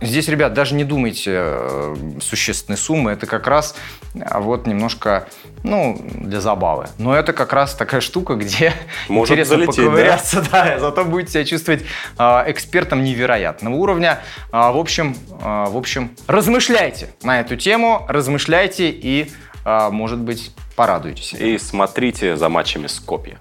здесь, 0.01 0.29
ребят, 0.29 0.55
даже 0.55 0.75
не 0.75 0.85
думайте 0.85 1.33
э, 1.35 1.97
существенные 2.21 2.79
суммы, 2.79 3.13
это 3.13 3.27
как 3.27 3.47
раз 3.47 3.75
э, 4.15 4.21
вот 4.39 4.67
немножко, 4.67 5.29
ну, 5.63 6.01
для 6.15 6.41
забавы. 6.41 6.89
Но 6.99 7.15
это 7.15 7.33
как 7.33 7.53
раз 7.53 7.75
такая 7.75 8.01
штука, 8.01 8.35
где 8.35 8.73
Может 9.09 9.33
интересно 9.33 9.57
залететь, 9.57 9.77
поковыряться, 9.77 10.45
да? 10.53 10.79
зато 10.79 11.05
будете 11.05 11.33
себя 11.33 11.45
чувствовать 11.45 11.83
э, 12.19 12.23
экспертом 12.47 13.03
невероятного 13.03 13.75
уровня. 13.75 14.21
А, 14.53 14.73
в 14.73 14.79
общем, 14.79 15.17
э, 15.41 15.65
в 15.69 15.77
общем, 15.77 16.11
размышляйте 16.27 17.11
на 17.23 17.41
эту 17.41 17.57
тему, 17.57 18.07
размышляйте 18.09 18.91
и, 18.91 19.31
э, 19.65 19.89
может 19.91 20.19
быть, 20.19 20.53
порадуйтесь. 20.77 21.35
И 21.35 21.59
смотрите 21.59 22.37
за 22.37 22.49
матчами 22.49 22.87
Скопья. 22.87 23.39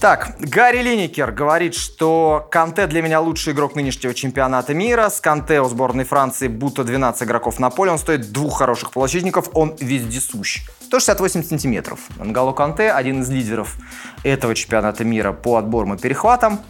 Так, 0.00 0.36
Гарри 0.38 0.82
Линникер 0.82 1.32
говорит, 1.32 1.74
что 1.74 2.46
Канте 2.52 2.86
для 2.86 3.02
меня 3.02 3.20
лучший 3.20 3.52
игрок 3.52 3.74
нынешнего 3.74 4.14
чемпионата 4.14 4.72
мира. 4.72 5.08
С 5.10 5.20
Канте 5.20 5.60
у 5.60 5.68
сборной 5.68 6.04
Франции 6.04 6.46
будто 6.46 6.84
12 6.84 7.24
игроков 7.24 7.58
на 7.58 7.70
поле. 7.70 7.90
Он 7.90 7.98
стоит 7.98 8.30
двух 8.30 8.58
хороших 8.58 8.92
полузащитников. 8.92 9.50
Он 9.54 9.74
вездесущ. 9.80 10.66
168 10.82 11.42
сантиметров. 11.42 11.98
Нголо 12.16 12.52
Канте 12.52 12.92
один 12.92 13.22
из 13.22 13.28
лидеров 13.28 13.76
этого 14.22 14.54
чемпионата 14.54 15.02
мира 15.02 15.32
по 15.32 15.56
отборам 15.56 15.94
и 15.94 15.98
перехватам. 15.98 16.60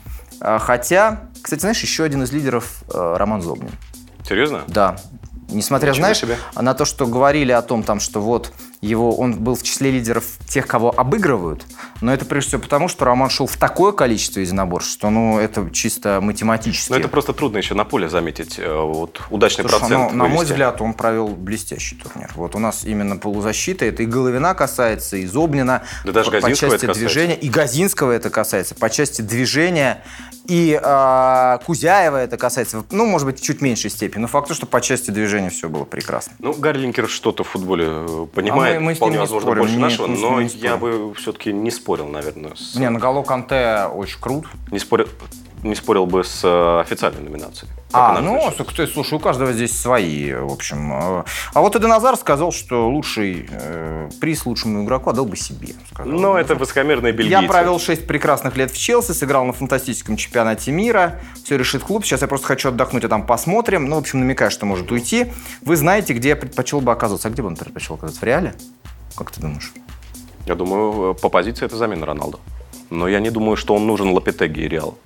А, 0.41 0.59
Хотя, 0.59 1.29
кстати, 1.43 1.61
знаешь, 1.61 1.83
еще 1.83 2.05
один 2.05 2.23
из 2.23 2.33
лидеров 2.33 2.83
э, 2.95 3.17
Роман 3.19 3.43
Зобнин. 3.43 3.73
Серьезно? 4.27 4.63
Да. 4.69 4.97
Несмотря, 5.51 5.91
Ничего 5.91 6.01
знаешь, 6.03 6.19
себе. 6.19 6.39
на 6.55 6.73
то, 6.73 6.87
что 6.87 7.07
говорили 7.07 7.53
о 7.53 7.61
том, 7.61 7.83
там, 7.83 8.01
что 8.01 8.21
вот 8.23 8.53
его, 8.81 9.17
он 9.17 9.35
был 9.35 9.57
в 9.57 9.63
числе 9.63 9.91
лидеров 9.91 10.25
тех, 10.49 10.67
кого 10.67 10.93
обыгрывают, 10.97 11.65
но 12.01 12.13
это 12.13 12.25
прежде 12.25 12.49
всего 12.51 12.63
потому, 12.63 12.89
что 12.89 13.05
Роман 13.05 13.31
шел 13.31 13.47
в 13.47 13.57
такое 13.57 13.93
количество 13.93 14.41
единоборств, 14.41 14.93
что 14.93 15.11
ну, 15.11 15.39
это 15.39 15.69
чисто 15.71 16.21
математически. 16.21 16.93
Но 16.93 16.99
это 16.99 17.09
просто 17.09 17.33
трудно 17.33 17.59
еще 17.59 17.75
на 17.75 17.85
поле 17.85 18.09
заметить 18.09 18.59
э, 18.59 18.73
вот, 18.73 19.21
удачный 19.31 19.63
Слушай, 19.63 19.81
процент. 19.81 20.13
ну, 20.13 20.17
на 20.17 20.29
мой 20.29 20.45
взгляд, 20.45 20.81
он 20.81 20.95
провел 20.95 21.29
блестящий 21.29 21.97
турнир. 21.97 22.31
Вот 22.35 22.55
у 22.55 22.59
нас 22.59 22.85
именно 22.85 23.17
полузащита, 23.17 23.85
это 23.85 24.03
и 24.03 24.07
Головина 24.07 24.55
касается, 24.55 25.17
и 25.17 25.27
Зобнина. 25.27 25.83
Да 26.05 26.13
даже 26.13 26.31
по, 26.31 26.41
по 26.41 26.49
части 26.49 26.65
это 26.65 26.75
касается. 26.75 27.01
движения. 27.01 27.35
И 27.37 27.49
Газинского 27.49 28.13
это 28.13 28.31
касается, 28.31 28.75
по 28.75 28.91
части 28.91 29.23
движения. 29.23 30.03
И 30.49 30.81
а, 30.83 31.59
Кузяева 31.67 32.17
это 32.17 32.39
касается, 32.39 32.83
ну, 32.91 33.05
может 33.05 33.27
быть, 33.27 33.43
чуть 33.43 33.61
меньшей 33.61 33.91
степени. 33.91 34.23
Но 34.23 34.29
факт, 34.29 34.49
то, 34.49 34.55
что 34.55 34.65
по 34.65 34.81
части 34.81 35.11
движения 35.11 35.51
все 35.51 35.69
было 35.69 35.85
прекрасно. 35.85 36.33
Ну, 36.39 36.55
Гарри 36.55 36.79
Линкер 36.79 37.07
что-то 37.07 37.45
в 37.45 37.49
футболе 37.49 37.85
э, 37.87 38.27
понимает, 38.33 38.68
А 38.68 38.68
мы- 38.75 38.81
мы 38.81 38.85
с 38.93 38.95
ним 38.95 38.97
вполне 38.97 39.15
не 39.15 39.21
возможно, 39.21 39.47
спорим. 39.47 39.61
больше 39.63 39.75
Нет, 39.77 39.83
нашего, 39.83 40.07
мы 40.07 40.17
но 40.19 40.41
я 40.41 40.49
спорим. 40.49 41.09
бы 41.09 41.15
все-таки 41.15 41.53
не 41.53 41.71
спорил, 41.71 42.07
наверное. 42.09 42.53
С, 42.55 42.75
Не, 42.77 42.89
Нагало 42.91 43.23
Канте 43.23 43.85
очень 43.93 44.21
крут. 44.21 44.47
не, 44.71 44.79
спорил, 44.79 45.09
не 45.63 45.75
спорил 45.75 46.07
бы 46.07 46.25
с 46.25 46.41
э, 46.45 46.81
официальной 46.81 47.23
номинацией. 47.23 47.71
А, 47.93 48.21
ну, 48.21 48.51
кстати, 48.67 48.91
слушай, 48.91 49.15
у 49.15 49.19
каждого 49.19 49.53
здесь 49.53 49.79
свои, 49.79 50.33
в 50.33 50.53
общем. 50.53 50.93
Э, 50.93 51.25
А 51.55 51.61
вот 51.61 51.75
Эден 51.75 51.91
Азар 51.93 52.17
сказал, 52.17 52.53
что 52.53 52.89
лучший 52.89 53.49
э, 53.51 54.11
приз 54.21 54.45
лучшему 54.47 54.85
игроку 54.85 55.11
отдал 55.11 55.25
бы 55.25 55.37
себе. 55.37 55.69
сказал. 55.91 56.13
Но 56.13 56.39
это 56.39 56.55
высокомерные 56.55 57.13
бельгийцы. 57.13 57.43
Я 57.43 57.49
провел 57.49 57.81
6 57.81 58.07
прекрасных 58.07 58.57
лет 58.57 58.71
в 58.71 58.79
Челси, 58.79 59.13
сыграл 59.13 59.45
на 59.47 59.53
фантастическом 59.53 60.17
чемпионате 60.17 60.71
мира. 60.71 61.21
Все 61.45 61.57
решит 61.57 61.83
клуб. 61.83 62.05
Сейчас 62.05 62.23
я 62.23 62.29
просто 62.29 62.47
хочу 62.47 62.69
отдохнуть, 62.69 63.05
а 63.05 63.09
там 63.09 63.27
посмотрим. 63.27 63.87
Ну, 63.87 63.97
в 63.97 64.01
общем, 64.01 64.21
намекаю, 64.21 64.51
что 64.51 64.67
может 64.67 64.91
уйти. 64.93 65.33
Вы 65.63 65.77
знаете, 65.77 66.13
где 66.13 66.31
я 66.31 66.37
предпочел 66.37 66.81
бы 66.81 66.93
оказываться. 66.93 67.29
А 67.29 67.31
где 67.31 67.43
бы 67.43 67.49
он 67.49 67.57
предпочел 67.57 67.97
оказаться? 67.97 68.21
В 68.21 68.25
Реале? 68.25 68.55
Как 69.17 69.31
ты 69.31 69.41
думаешь? 69.41 69.73
Я 70.47 70.55
думаю, 70.55 71.13
э, 71.13 71.15
по 71.15 71.29
позиции 71.31 71.65
это 71.65 71.77
замена 71.77 72.07
Роналду. 72.07 72.39
Но 72.91 73.09
я 73.09 73.21
не 73.21 73.31
думаю, 73.31 73.57
что 73.57 73.75
он 73.75 73.87
нужен 73.87 74.11
Лапетеги 74.11 74.63
и 74.63 74.69
Реал. 74.69 74.97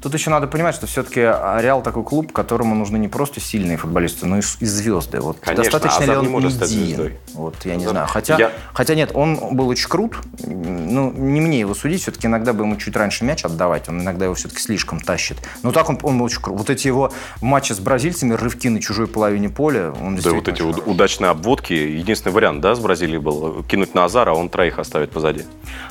Тут 0.00 0.14
еще 0.14 0.30
надо 0.30 0.46
понимать, 0.46 0.74
что 0.74 0.86
все-таки 0.86 1.20
Реал 1.20 1.82
такой 1.82 2.04
клуб, 2.04 2.32
которому 2.32 2.74
нужны 2.74 2.96
не 2.98 3.08
просто 3.08 3.40
сильные 3.40 3.76
футболисты, 3.76 4.26
но 4.26 4.38
и, 4.38 4.42
звезды. 4.42 5.20
Вот 5.20 5.38
Конечно, 5.40 5.64
достаточно 5.64 6.04
ли 6.04 6.10
Азар 6.10 6.18
он 6.18 6.24
не 6.26 6.30
может 6.30 6.52
стать 6.52 6.68
звездой. 6.68 7.16
Вот 7.34 7.54
я 7.64 7.76
не 7.76 7.84
Азар- 7.84 7.90
знаю. 7.90 8.06
Хотя, 8.08 8.36
Я- 8.38 8.52
хотя 8.72 8.94
нет, 8.94 9.10
он 9.14 9.38
был 9.56 9.68
очень 9.68 9.88
крут. 9.88 10.16
Ну, 10.44 11.10
не 11.12 11.40
мне 11.40 11.60
его 11.60 11.74
судить. 11.74 12.02
Все-таки 12.02 12.26
иногда 12.26 12.52
бы 12.52 12.64
ему 12.64 12.76
чуть 12.76 12.96
раньше 12.96 13.24
мяч 13.24 13.44
отдавать. 13.44 13.88
Он 13.88 14.00
иногда 14.00 14.24
его 14.26 14.34
все-таки 14.34 14.60
слишком 14.60 15.00
тащит. 15.00 15.38
Но 15.62 15.72
так 15.72 15.88
он, 15.88 15.98
он 16.02 16.18
был 16.18 16.24
очень 16.26 16.40
крут. 16.40 16.58
Вот 16.58 16.70
эти 16.70 16.86
его 16.86 17.12
матчи 17.40 17.72
с 17.72 17.78
бразильцами, 17.78 18.34
рывки 18.34 18.68
на 18.68 18.80
чужой 18.80 19.06
половине 19.06 19.48
поля, 19.48 19.92
он 20.02 20.16
Да, 20.16 20.30
вот 20.32 20.48
эти 20.48 20.62
очень 20.62 20.70
уд- 20.70 20.74
хорош. 20.80 20.88
удачные 20.94 21.30
обводки. 21.30 21.72
Единственный 21.72 22.32
вариант, 22.32 22.60
да, 22.60 22.74
с 22.74 22.78
Бразилией 22.80 23.18
был 23.18 23.62
кинуть 23.64 23.94
на 23.94 24.04
Азара, 24.04 24.30
а 24.30 24.34
он 24.34 24.48
троих 24.48 24.78
оставит 24.78 25.10
позади. 25.10 25.42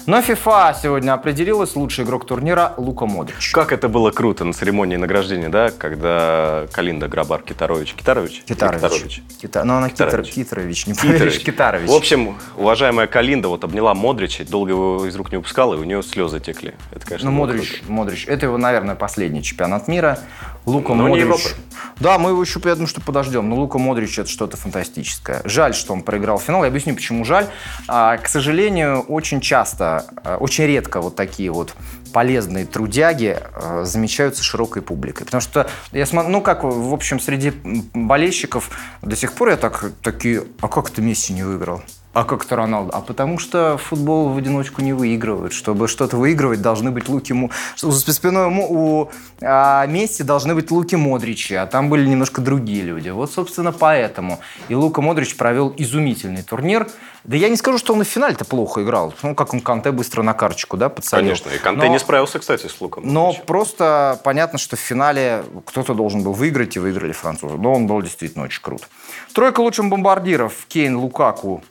Но 0.05 0.19
FIFA 0.19 0.75
сегодня 0.81 1.13
определилась 1.13 1.75
лучший 1.75 2.03
игрок 2.05 2.25
турнира 2.25 2.73
Лука 2.77 3.05
Модрич. 3.05 3.51
Как 3.51 3.71
это 3.71 3.86
было 3.87 4.11
круто 4.11 4.43
на 4.45 4.53
церемонии 4.53 4.95
награждения, 4.97 5.49
да, 5.49 5.69
когда 5.71 6.67
Калинда 6.71 7.07
Грабар 7.07 7.41
Китарович. 7.41 7.93
Китарович? 7.93 8.43
Или 8.47 8.53
Китарович. 8.55 9.21
Кита- 9.41 9.63
Ну, 9.63 9.75
она 9.77 9.89
Китар- 9.89 10.07
Китарович. 10.09 10.33
Китарович, 10.33 10.87
не 10.87 10.93
Китарович. 10.93 11.19
поверишь, 11.19 11.39
Китарович. 11.43 11.89
В 11.89 11.93
общем, 11.93 12.37
уважаемая 12.57 13.07
Калинда 13.07 13.47
вот 13.49 13.63
обняла 13.63 13.93
Модрича, 13.93 14.43
долго 14.45 14.71
его 14.71 15.05
из 15.05 15.15
рук 15.15 15.31
не 15.31 15.37
упускала, 15.37 15.75
и 15.75 15.77
у 15.77 15.83
нее 15.83 16.03
слезы 16.03 16.39
текли. 16.39 16.73
Это, 16.91 17.05
конечно, 17.05 17.29
Ну, 17.31 17.35
Модрич, 17.37 17.77
круто. 17.79 17.91
Модрич, 17.91 18.25
это 18.27 18.45
его, 18.47 18.57
наверное, 18.57 18.95
последний 18.95 19.43
чемпионат 19.43 19.87
мира. 19.87 20.19
Лука 20.67 20.93
Но 20.93 21.07
не 21.07 21.23
Модрич. 21.23 21.55
Да, 21.99 22.19
мы 22.19 22.31
его 22.31 22.41
еще, 22.43 22.59
я 22.65 22.73
думаю, 22.73 22.87
что 22.87 22.99
подождем. 22.99 23.49
Но 23.49 23.55
Лука 23.55 23.77
Модрич 23.77 24.19
это 24.19 24.29
что-то 24.29 24.57
фантастическое. 24.57 25.41
Жаль, 25.45 25.73
что 25.73 25.93
он 25.93 26.01
проиграл 26.01 26.39
финал. 26.39 26.63
Я 26.63 26.69
объясню, 26.69 26.93
почему 26.93 27.23
жаль. 27.23 27.47
А, 27.87 28.17
к 28.17 28.27
сожалению, 28.27 28.99
очень 29.01 29.39
часто, 29.39 30.05
а, 30.25 30.35
очень 30.37 30.65
редко 30.65 30.99
вот 30.99 31.15
такие 31.15 31.51
вот 31.51 31.73
полезные 32.11 32.65
трудяги 32.65 33.39
а, 33.53 33.85
замечаются 33.85 34.43
широкой 34.43 34.81
публикой. 34.81 35.25
Потому 35.25 35.39
что 35.39 35.69
я 35.93 36.05
смотрю, 36.05 36.31
ну 36.31 36.41
как, 36.41 36.65
в 36.65 36.93
общем, 36.93 37.21
среди 37.21 37.53
болельщиков 37.93 38.69
до 39.01 39.15
сих 39.15 39.31
пор 39.31 39.49
я 39.49 39.57
так, 39.57 39.91
такие, 40.03 40.43
а 40.59 40.67
как 40.67 40.89
это 40.89 41.01
Месси 41.01 41.31
не 41.31 41.43
выиграл? 41.43 41.81
А 42.17 42.23
как 42.23 42.45
это 42.45 42.55
Роналду? 42.55 42.89
А 42.95 43.01
потому 43.01 43.37
что 43.37 43.77
футбол 43.77 44.29
в 44.29 44.37
одиночку 44.37 44.81
не 44.81 44.91
выигрывают. 44.91 45.53
Чтобы 45.53 45.87
что-то 45.87 46.17
выигрывать, 46.17 46.63
должны 46.63 46.89
быть 46.89 47.09
луки... 47.09 47.35
Что 47.75 47.91
За 47.91 48.11
спиной 48.11 48.51
у 48.51 49.11
а, 49.39 49.85
Месси 49.85 50.23
должны 50.23 50.55
быть 50.55 50.71
луки 50.71 50.95
Модричи, 50.95 51.53
а 51.53 51.67
там 51.67 51.89
были 51.89 52.07
немножко 52.07 52.41
другие 52.41 52.81
люди. 52.81 53.09
Вот, 53.09 53.31
собственно, 53.31 53.71
поэтому. 53.71 54.39
И 54.67 54.73
Лука 54.73 55.01
Модрич 55.01 55.37
провел 55.37 55.71
изумительный 55.77 56.41
турнир. 56.41 56.87
Да 57.23 57.37
я 57.37 57.49
не 57.49 57.55
скажу, 57.55 57.77
что 57.77 57.93
он 57.93 58.01
и 58.01 58.03
в 58.03 58.07
финале-то 58.07 58.45
плохо 58.45 58.81
играл. 58.81 59.13
Ну, 59.21 59.35
как 59.35 59.53
он 59.53 59.59
Канте 59.59 59.91
быстро 59.91 60.23
на 60.23 60.33
карточку, 60.33 60.75
да, 60.75 60.89
подсадил. 60.89 61.25
Конечно, 61.25 61.49
и 61.51 61.59
Канте 61.59 61.85
Но- 61.85 61.91
не 61.91 61.99
справился, 61.99 62.39
кстати, 62.39 62.65
с 62.65 62.81
Луком. 62.81 63.03
но 63.05 63.25
Модричем. 63.25 63.45
просто 63.45 64.19
понятно, 64.23 64.57
что 64.57 64.75
в 64.75 64.79
финале 64.79 65.43
кто-то 65.65 65.93
должен 65.93 66.23
был 66.23 66.33
выиграть, 66.33 66.77
и 66.77 66.79
выиграли 66.79 67.11
французы. 67.11 67.57
Но 67.57 67.73
он 67.73 67.85
был 67.85 68.01
действительно 68.01 68.45
очень 68.45 68.63
крут. 68.63 68.89
Тройка 69.33 69.59
лучших 69.59 69.85
бомбардиров. 69.85 70.65
Кейн, 70.67 70.97
Лукаку 70.97 71.61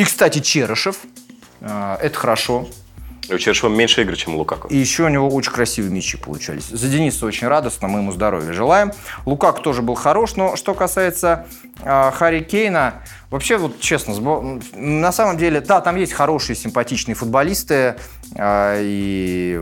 и, 0.00 0.04
кстати, 0.04 0.38
Черышев. 0.38 0.96
Э, 1.60 1.98
Это 2.00 2.18
хорошо. 2.18 2.66
У 3.28 3.38
Чершева 3.38 3.68
меньше 3.68 4.02
игр, 4.02 4.16
чем 4.16 4.34
у 4.34 4.38
Лукаку. 4.38 4.68
И 4.68 4.76
еще 4.76 5.04
у 5.04 5.08
него 5.08 5.28
очень 5.28 5.52
красивые 5.52 5.92
мячи 5.92 6.16
получались. 6.16 6.68
За 6.68 6.88
Дениса 6.88 7.26
очень 7.26 7.46
радостно, 7.46 7.86
мы 7.86 8.00
ему 8.00 8.12
здоровья 8.12 8.52
желаем. 8.52 8.92
Лукак 9.26 9.62
тоже 9.62 9.82
был 9.82 9.94
хорош, 9.94 10.36
но 10.36 10.56
что 10.56 10.74
касается 10.74 11.46
э, 11.82 12.10
Харри 12.12 12.40
Кейна, 12.40 13.02
вообще, 13.30 13.58
вот 13.58 13.78
честно, 13.80 14.14
на 14.74 15.12
самом 15.12 15.36
деле, 15.36 15.60
да, 15.60 15.80
там 15.80 15.96
есть 15.96 16.12
хорошие, 16.12 16.56
симпатичные 16.56 17.14
футболисты, 17.14 17.96
и 18.38 19.60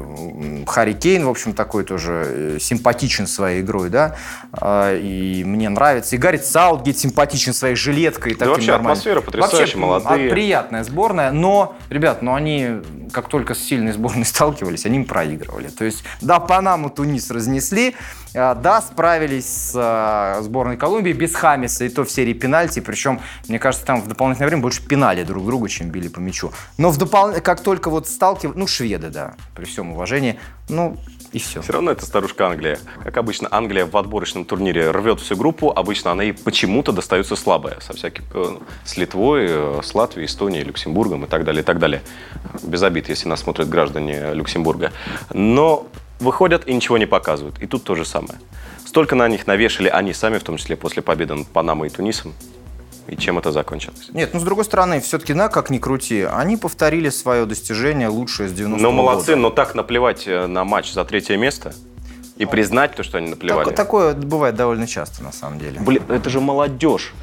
Харри 0.66 0.92
Кейн, 0.92 1.25
в 1.25 1.30
общем, 1.30 1.54
такой 1.54 1.84
тоже 1.84 2.25
э, 2.26 2.58
симпатичен 2.60 3.26
своей 3.26 3.62
игрой, 3.62 3.88
да, 3.88 4.16
э, 4.60 4.98
и 5.02 5.42
мне 5.44 5.68
нравится. 5.68 6.16
И 6.16 6.18
Гарри 6.18 6.37
Саутгейт 6.37 6.98
симпатичен 6.98 7.54
своей 7.54 7.76
жилеткой. 7.76 8.34
Да 8.34 8.46
вообще 8.46 8.72
нормальным. 8.72 8.92
атмосфера 8.92 9.20
потрясающая, 9.22 9.58
вообще, 9.60 9.78
молодые. 9.78 10.30
приятная 10.30 10.84
сборная, 10.84 11.32
но, 11.32 11.76
ребят, 11.88 12.20
ну 12.20 12.34
они, 12.34 12.80
как 13.12 13.29
только 13.29 13.55
с 13.55 13.59
сильной 13.59 13.93
сборной 13.93 14.25
сталкивались, 14.27 14.87
они 14.87 14.97
им 14.97 15.05
проигрывали. 15.05 15.69
То 15.69 15.85
есть, 15.85 16.05
да, 16.21 16.41
Панаму, 16.41 16.91
Тунис 16.91 17.31
разнесли, 17.31 17.95
а, 18.35 18.55
да, 18.55 18.81
справились 18.83 19.47
с 19.47 19.73
а, 19.75 20.41
сборной 20.43 20.77
Колумбии 20.77 21.12
без 21.12 21.35
Хамиса, 21.35 21.85
и 21.85 21.88
то 21.88 22.05
в 22.05 22.11
серии 22.11 22.33
пенальти, 22.33 22.81
причем, 22.81 23.21
мне 23.49 23.59
кажется, 23.59 23.87
там 23.87 24.03
в 24.03 24.09
дополнительное 24.09 24.49
время 24.49 24.62
больше 24.62 24.87
пинали 24.87 25.23
друг 25.23 25.45
друга, 25.45 25.69
чем 25.69 25.91
били 25.91 26.09
по 26.09 26.19
мячу. 26.19 26.53
Но 26.77 26.91
в 26.91 26.99
допол... 26.99 27.33
как 27.43 27.61
только 27.61 27.91
вот 27.91 28.09
сталкивались, 28.09 28.57
ну, 28.57 28.67
шведы, 28.67 29.09
да, 29.09 29.35
при 29.55 29.65
всем 29.65 29.93
уважении, 29.93 30.38
ну, 30.69 30.99
и 31.32 31.38
все. 31.38 31.61
Все 31.61 31.73
равно 31.73 31.90
это 31.90 32.04
старушка 32.06 32.47
Англия. 32.47 32.78
Как 33.02 33.16
обычно, 33.16 33.49
Англия 33.50 33.87
в 33.87 33.97
отборочном 33.97 34.44
турнире 34.44 34.90
рвет 34.90 35.20
всю 35.20 35.37
группу, 35.37 35.70
обычно 35.70 36.12
она 36.12 36.25
и 36.25 36.32
почему-то 36.32 36.92
достается 36.92 37.37
слабая, 37.37 37.78
со 37.80 37.92
всяким, 37.92 38.25
э, 38.32 38.56
с 38.85 38.97
Литвой, 38.97 39.47
э, 39.49 39.80
с 39.82 39.94
Латвией, 39.94 40.26
Эстонией, 40.26 40.64
Люксембургом 40.64 41.25
и 41.25 41.28
так 41.28 41.44
далее, 41.44 41.62
и 41.62 41.64
так 41.64 41.78
далее. 41.78 42.02
Без 42.62 42.82
обид, 42.82 43.08
если 43.08 43.28
нас 43.28 43.40
смотрят 43.40 43.68
граждане 43.68 44.32
Люксембурга. 44.35 44.92
Но 45.32 45.87
выходят 46.20 46.66
и 46.66 46.75
ничего 46.75 46.99
не 46.99 47.06
показывают. 47.06 47.58
И 47.61 47.66
тут 47.66 47.85
то 47.85 47.94
же 47.94 48.04
самое. 48.04 48.38
Столько 48.85 49.14
на 49.14 49.28
них 49.28 49.47
навешали 49.47 49.88
они 49.88 50.14
сами, 50.14 50.38
в 50.38 50.42
том 50.42 50.56
числе 50.56 50.76
после 50.76 51.02
победы 51.02 51.35
над 51.35 51.47
Панамой 51.49 51.88
и 51.88 51.92
Тунисом. 51.92 52.32
И 53.09 53.17
чем 53.17 53.38
это 53.38 53.53
закончилось? 53.53 54.11
Нет, 54.12 54.31
ну 54.35 54.41
с 54.41 54.43
другой 54.43 54.65
стороны, 54.67 55.00
все-таки, 55.00 55.33
на 55.33 55.49
как 55.49 55.71
ни 55.71 55.79
крути, 55.79 56.23
они 56.31 56.57
повторили 56.59 57.09
свое 57.09 57.47
достижение 57.47 58.09
лучшее 58.09 58.50
с 58.50 58.53
90 58.53 58.83
Ну 58.83 58.93
молодцы, 58.93 59.31
года. 59.33 59.37
но 59.37 59.50
так 59.50 59.75
наплевать 59.75 60.25
э, 60.27 60.47
на 60.47 60.65
матч 60.65 60.93
за 60.93 61.05
третье 61.07 61.38
место 61.38 61.73
и 62.37 62.45
признать 62.45 62.95
то, 62.95 63.03
что 63.03 63.17
они 63.19 63.29
наплевали. 63.31 63.65
Так, 63.65 63.75
такое 63.75 64.15
бывает 64.15 64.57
довольно 64.57 64.87
часто, 64.87 65.23
на 65.25 65.33
самом 65.33 65.59
деле. 65.59 65.81
Блин, 65.81 66.03
это 66.09 66.29
же 66.29 66.41
молодежь 66.41 67.15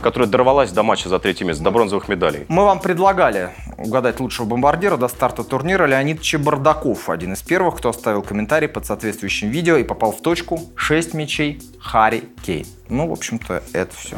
которая 0.00 0.28
дорвалась 0.28 0.70
до 0.72 0.82
матча 0.82 1.08
за 1.08 1.18
третье 1.18 1.44
место, 1.44 1.62
до 1.62 1.70
бронзовых 1.70 2.08
медалей. 2.08 2.46
Мы 2.48 2.64
вам 2.64 2.80
предлагали 2.80 3.50
угадать 3.76 4.20
лучшего 4.20 4.46
бомбардира 4.46 4.96
до 4.96 5.08
старта 5.08 5.44
турнира. 5.44 5.86
Леонид 5.86 6.22
Чебардаков, 6.22 7.08
один 7.08 7.32
из 7.32 7.42
первых, 7.42 7.76
кто 7.76 7.90
оставил 7.90 8.22
комментарий 8.22 8.68
под 8.68 8.86
соответствующим 8.86 9.50
видео 9.50 9.76
и 9.76 9.84
попал 9.84 10.12
в 10.12 10.20
точку. 10.20 10.60
6 10.76 11.14
мячей 11.14 11.60
Харри 11.80 12.24
Кейн. 12.44 12.66
Ну, 12.88 13.08
в 13.08 13.12
общем-то, 13.12 13.62
это 13.72 13.94
все. 13.94 14.16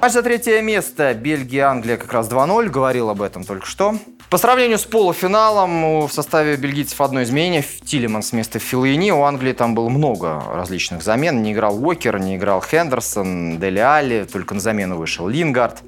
Матч 0.00 0.12
за 0.12 0.22
третье 0.22 0.60
место. 0.62 1.14
Бельгия, 1.14 1.64
Англия 1.64 1.96
как 1.96 2.12
раз 2.12 2.30
2-0. 2.30 2.68
Говорил 2.68 3.10
об 3.10 3.22
этом 3.22 3.44
только 3.44 3.66
что. 3.66 3.96
По 4.34 4.38
сравнению 4.38 4.78
с 4.80 4.84
полуфиналом 4.84 6.08
в 6.08 6.12
составе 6.12 6.56
бельгийцев 6.56 7.00
одно 7.00 7.22
изменение. 7.22 7.64
Тилеманс 7.84 8.32
вместо 8.32 8.58
Филини. 8.58 9.12
У 9.12 9.22
Англии 9.22 9.52
там 9.52 9.76
было 9.76 9.88
много 9.88 10.42
различных 10.52 11.04
замен. 11.04 11.40
Не 11.44 11.52
играл 11.52 11.76
Уокер, 11.80 12.18
не 12.18 12.34
играл 12.34 12.60
Хендерсон, 12.60 13.60
Дели 13.60 13.78
Али. 13.78 14.24
Только 14.24 14.54
на 14.54 14.60
замену 14.60 14.96
вышел 14.96 15.28
Лингард. 15.28 15.84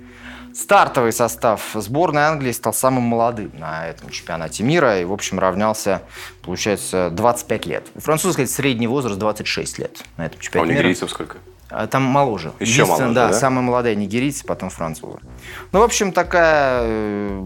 Стартовый 0.55 1.13
состав 1.13 1.61
сборной 1.75 2.23
Англии 2.23 2.53
стал 2.53 2.73
самым 2.73 3.03
молодым 3.03 3.51
на 3.59 3.89
этом 3.89 4.11
чемпионате 4.11 4.63
мира 4.63 5.01
и, 5.01 5.05
в 5.05 5.13
общем, 5.13 5.41
равнялся, 5.41 6.03
получается, 6.43 7.11
25 7.11 7.67
лет. 7.67 7.89
У 7.97 8.01
французов, 8.01 8.37
кстати, 8.37 8.49
средний 8.49 8.87
возраст 8.87 9.19
26 9.19 9.79
лет 9.81 10.05
на 10.19 10.27
этом 10.27 10.39
чемпионате 10.39 10.71
а 10.71 10.73
у 10.73 10.79
нигерийцев 10.79 11.11
сколько? 11.11 11.39
А, 11.69 11.89
там 11.89 12.05
моложе. 12.05 12.53
Еще 12.61 12.85
моложе, 12.85 13.13
да, 13.13 13.29
да? 13.29 13.33
самые 13.33 13.63
молодые 13.63 13.97
нигерийцы, 13.97 14.47
потом 14.47 14.71
французы. 14.71 15.19
Ну, 15.73 15.81
в 15.81 15.83
общем, 15.83 16.13
такая 16.13 16.83
э, 16.85 17.43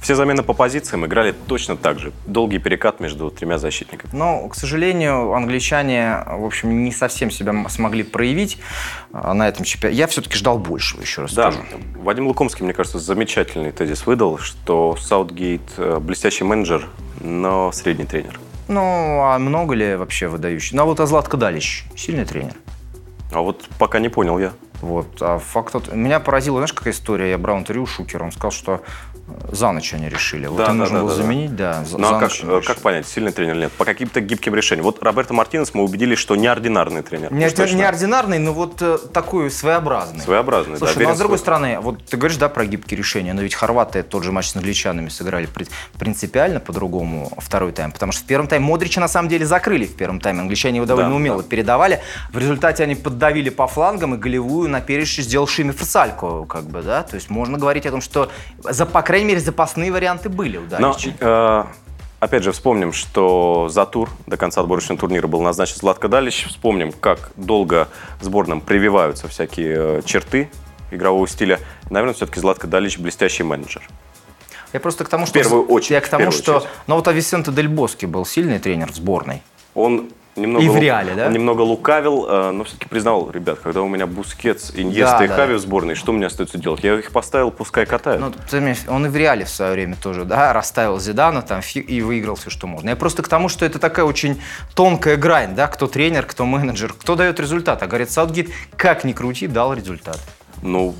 все 0.00 0.14
замены 0.14 0.42
по 0.42 0.52
позициям 0.52 1.06
играли 1.06 1.32
точно 1.32 1.76
так 1.76 1.98
же. 1.98 2.12
Долгий 2.26 2.58
перекат 2.58 3.00
между 3.00 3.30
тремя 3.30 3.58
защитниками. 3.58 4.10
Но, 4.12 4.48
к 4.48 4.54
сожалению, 4.54 5.32
англичане, 5.32 6.22
в 6.26 6.44
общем, 6.44 6.84
не 6.84 6.92
совсем 6.92 7.30
себя 7.30 7.54
смогли 7.68 8.02
проявить 8.02 8.58
а, 9.12 9.34
на 9.34 9.48
этом 9.48 9.64
чемпионате. 9.64 9.98
Я 9.98 10.06
все-таки 10.06 10.36
ждал 10.36 10.58
большего, 10.58 11.00
еще 11.00 11.22
раз 11.22 11.34
да. 11.34 11.52
скажу. 11.52 11.66
Вадим 11.96 12.26
Лукомский, 12.26 12.64
мне 12.64 12.74
кажется, 12.74 12.98
замечательный 12.98 13.72
тезис 13.72 14.06
выдал, 14.06 14.38
что 14.38 14.96
Саутгейт 14.96 15.62
э, 15.76 15.98
блестящий 16.00 16.44
менеджер, 16.44 16.86
но 17.20 17.72
средний 17.72 18.04
тренер. 18.04 18.38
Ну, 18.68 18.80
а 19.22 19.38
много 19.38 19.74
ли 19.74 19.94
вообще 19.94 20.26
выдающий? 20.28 20.76
Ну, 20.76 20.82
а 20.82 20.84
вот 20.84 21.00
Азлатко 21.00 21.36
Далич 21.36 21.84
сильный 21.96 22.24
тренер. 22.24 22.54
А 23.32 23.40
вот 23.40 23.68
пока 23.78 23.98
не 23.98 24.08
понял 24.08 24.38
я. 24.38 24.52
Вот. 24.80 25.20
А 25.20 25.38
факт 25.38 25.72
тот... 25.72 25.92
Меня 25.92 26.20
поразила, 26.20 26.58
знаешь, 26.58 26.72
какая 26.72 26.92
история? 26.92 27.30
Я 27.30 27.38
брал 27.38 27.58
интервью 27.58 27.86
Шукера. 27.86 28.24
Он 28.24 28.32
сказал, 28.32 28.50
что 28.50 28.82
за 29.50 29.72
ночь 29.72 29.92
они 29.92 30.08
решили. 30.08 30.46
Вот 30.46 30.58
да, 30.58 30.66
им 30.66 30.68
да, 30.68 30.74
нужно 30.74 30.98
да, 30.98 31.04
было 31.04 31.16
да, 31.16 31.22
заменить, 31.22 31.56
да. 31.56 31.84
За, 31.84 31.98
ну, 31.98 32.14
а 32.14 32.20
как, 32.20 32.30
э, 32.42 32.60
как 32.64 32.78
понять, 32.78 33.08
сильный 33.08 33.32
тренер 33.32 33.54
или 33.54 33.62
нет? 33.62 33.72
По 33.72 33.84
каким-то 33.84 34.20
гибким 34.20 34.54
решениям. 34.54 34.84
Вот 34.84 35.02
Роберто 35.02 35.34
Мартинес 35.34 35.74
мы 35.74 35.82
убедились, 35.82 36.18
что 36.18 36.36
неординарный 36.36 37.02
тренер. 37.02 37.32
Не, 37.32 37.46
неординарный, 37.46 38.38
но 38.38 38.52
вот 38.52 38.80
э, 38.82 38.98
такой 39.12 39.50
своеобразный. 39.50 40.20
Своеобразный, 40.20 40.78
Слушай, 40.78 40.98
да. 40.98 41.04
ну 41.04 41.10
а 41.10 41.14
с 41.14 41.18
другой 41.18 41.38
стороны, 41.38 41.80
вот 41.80 42.04
ты 42.04 42.16
говоришь, 42.16 42.38
да, 42.38 42.48
про 42.48 42.66
гибкие 42.66 42.98
решения, 42.98 43.32
но 43.32 43.42
ведь 43.42 43.54
хорваты 43.54 44.02
тот 44.04 44.22
же 44.22 44.30
матч 44.30 44.50
с 44.50 44.56
англичанами 44.56 45.08
сыграли 45.08 45.48
принципиально 45.98 46.60
по-другому 46.60 47.32
второй 47.38 47.72
тайм, 47.72 47.90
потому 47.90 48.12
что 48.12 48.22
в 48.22 48.26
первом 48.26 48.46
тайме 48.46 48.64
Модрича 48.64 49.00
на 49.00 49.08
самом 49.08 49.28
деле 49.28 49.44
закрыли 49.44 49.86
в 49.86 49.96
первом 49.96 50.20
тайме. 50.20 50.40
Англичане 50.40 50.76
его 50.76 50.86
довольно 50.86 51.10
да, 51.10 51.16
умело 51.16 51.42
да. 51.42 51.48
передавали. 51.48 52.00
В 52.32 52.38
результате 52.38 52.84
они 52.84 52.94
поддавили 52.94 53.50
по 53.50 53.66
флангам 53.66 54.14
и 54.14 54.18
голевую 54.18 54.65
на 54.68 54.80
перечне 54.80 55.24
сделал 55.24 55.46
Шими 55.46 55.72
Фасалько, 55.72 56.44
как 56.44 56.64
бы, 56.64 56.82
да. 56.82 57.02
То 57.02 57.16
есть 57.16 57.30
можно 57.30 57.58
говорить 57.58 57.86
о 57.86 57.90
том, 57.90 58.00
что 58.00 58.30
за, 58.58 58.86
по 58.86 59.02
крайней 59.02 59.26
мере, 59.26 59.40
запасные 59.40 59.92
варианты 59.92 60.28
были 60.28 60.56
у 60.56 60.66
Далича. 60.66 61.10
Но, 61.20 61.26
э, 61.28 61.64
опять 62.20 62.42
же, 62.42 62.52
вспомним, 62.52 62.92
что 62.92 63.68
за 63.70 63.86
тур 63.86 64.10
до 64.26 64.36
конца 64.36 64.60
отборочного 64.60 65.00
турнира 65.00 65.26
был 65.26 65.42
назначен 65.42 65.76
Златко 65.76 66.08
Далич. 66.08 66.46
Вспомним, 66.48 66.92
как 66.92 67.30
долго 67.36 67.88
сборным 68.20 68.60
прививаются 68.60 69.28
всякие 69.28 69.98
э, 69.98 70.02
черты 70.04 70.50
игрового 70.90 71.26
стиля. 71.26 71.60
Наверное, 71.90 72.14
все-таки 72.14 72.40
Златко 72.40 72.66
Далич 72.66 72.98
блестящий 72.98 73.42
менеджер. 73.42 73.82
Я 74.72 74.80
просто 74.80 75.04
к 75.04 75.08
тому, 75.08 75.26
что... 75.26 75.38
В 75.38 75.42
первую 75.42 75.66
очередь. 75.66 75.90
Я 75.92 76.00
к 76.00 76.08
тому, 76.08 76.30
что... 76.30 76.58
Очередь. 76.58 76.70
Ну 76.86 76.94
вот 76.96 77.08
а 77.08 77.13
Висенте 77.13 77.52
Дель 77.52 77.68
Боске 77.68 78.06
был 78.06 78.26
сильный 78.26 78.58
тренер 78.58 78.92
в 78.92 78.94
сборной. 78.96 79.42
Он 79.74 80.10
немного, 80.36 80.64
и 80.64 80.68
в 80.68 80.76
реале, 80.76 81.14
да? 81.14 81.26
Он 81.26 81.32
немного 81.32 81.62
лукавил, 81.62 82.26
э, 82.28 82.50
но 82.50 82.64
все-таки 82.64 82.88
признал, 82.88 83.30
ребят, 83.30 83.58
когда 83.62 83.82
у 83.82 83.88
меня 83.88 84.06
Бускетс, 84.06 84.72
Иньеста 84.74 85.18
да, 85.18 85.24
и 85.24 85.28
да. 85.28 85.36
Хави 85.36 85.54
в 85.54 85.58
сборной, 85.60 85.94
что 85.94 86.12
мне 86.12 86.26
остается 86.26 86.58
делать? 86.58 86.84
Я 86.84 86.98
их 86.98 87.10
поставил, 87.10 87.50
пускай 87.50 87.86
катают. 87.86 88.20
Ну, 88.20 88.32
он 88.88 89.06
и 89.06 89.08
в 89.08 89.16
реале 89.16 89.44
в 89.44 89.48
свое 89.48 89.72
время 89.72 89.96
тоже, 89.96 90.24
да, 90.24 90.52
расставил 90.52 90.98
Зидана 91.00 91.42
там 91.42 91.60
и 91.74 92.00
выиграл 92.00 92.36
все, 92.36 92.50
что 92.50 92.66
можно. 92.66 92.90
Я 92.90 92.96
просто 92.96 93.22
к 93.22 93.28
тому, 93.28 93.48
что 93.48 93.64
это 93.64 93.78
такая 93.78 94.04
очень 94.04 94.40
тонкая 94.74 95.16
грань, 95.16 95.54
да, 95.54 95.66
кто 95.68 95.86
тренер, 95.86 96.26
кто 96.26 96.44
менеджер, 96.44 96.92
кто 96.92 97.16
дает 97.16 97.40
результат. 97.40 97.82
А 97.82 97.86
говорит, 97.86 98.10
Саутгейт, 98.10 98.50
как 98.76 99.04
ни 99.04 99.12
крути, 99.12 99.46
дал 99.46 99.72
результат. 99.74 100.20
Ну, 100.62 100.94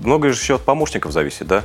многое 0.00 0.32
же 0.32 0.40
еще 0.40 0.56
от 0.56 0.62
помощников 0.62 1.12
зависит, 1.12 1.46
да? 1.46 1.62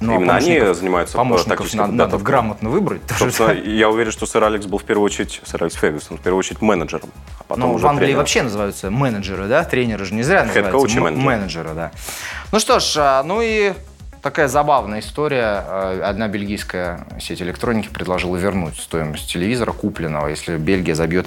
Ну, 0.00 0.14
Именно 0.14 0.34
а 0.34 0.36
они 0.36 0.60
занимаются 0.74 1.16
помощников 1.16 1.74
надо, 1.74 1.92
надо 1.92 2.18
грамотно 2.18 2.70
выбрать. 2.70 3.02
Собственно, 3.18 3.52
я 3.52 3.90
уверен, 3.90 4.12
что 4.12 4.26
сэр 4.26 4.44
Алекс 4.44 4.66
был 4.66 4.78
в 4.78 4.84
первую 4.84 5.04
очередь, 5.04 5.40
сэр 5.44 5.64
Алекс 5.64 5.76
Фергюсон, 5.76 6.18
в 6.18 6.20
первую 6.20 6.38
очередь 6.38 6.60
менеджером. 6.60 7.10
А 7.38 7.44
потом 7.44 7.70
ну, 7.70 7.74
уже 7.74 7.84
в 7.84 7.88
Англии 7.88 8.06
тренером. 8.06 8.18
вообще 8.20 8.42
называются 8.42 8.90
менеджеры, 8.90 9.48
да? 9.48 9.64
Тренеры 9.64 10.04
же 10.04 10.14
не 10.14 10.22
зря 10.22 10.44
называются 10.44 11.00
менеджеры. 11.00 11.16
менеджеры, 11.16 11.70
да. 11.74 11.92
Ну 12.52 12.60
что 12.60 12.80
ж, 12.80 12.94
а, 12.98 13.22
ну 13.22 13.40
и 13.42 13.72
такая 14.22 14.48
забавная 14.48 15.00
история. 15.00 15.64
А, 15.66 16.00
одна 16.04 16.28
бельгийская 16.28 17.06
сеть 17.20 17.42
электроники 17.42 17.88
предложила 17.88 18.36
вернуть 18.36 18.78
стоимость 18.78 19.30
телевизора 19.30 19.72
купленного, 19.72 20.28
если 20.28 20.56
Бельгия 20.56 20.94
забьет 20.94 21.26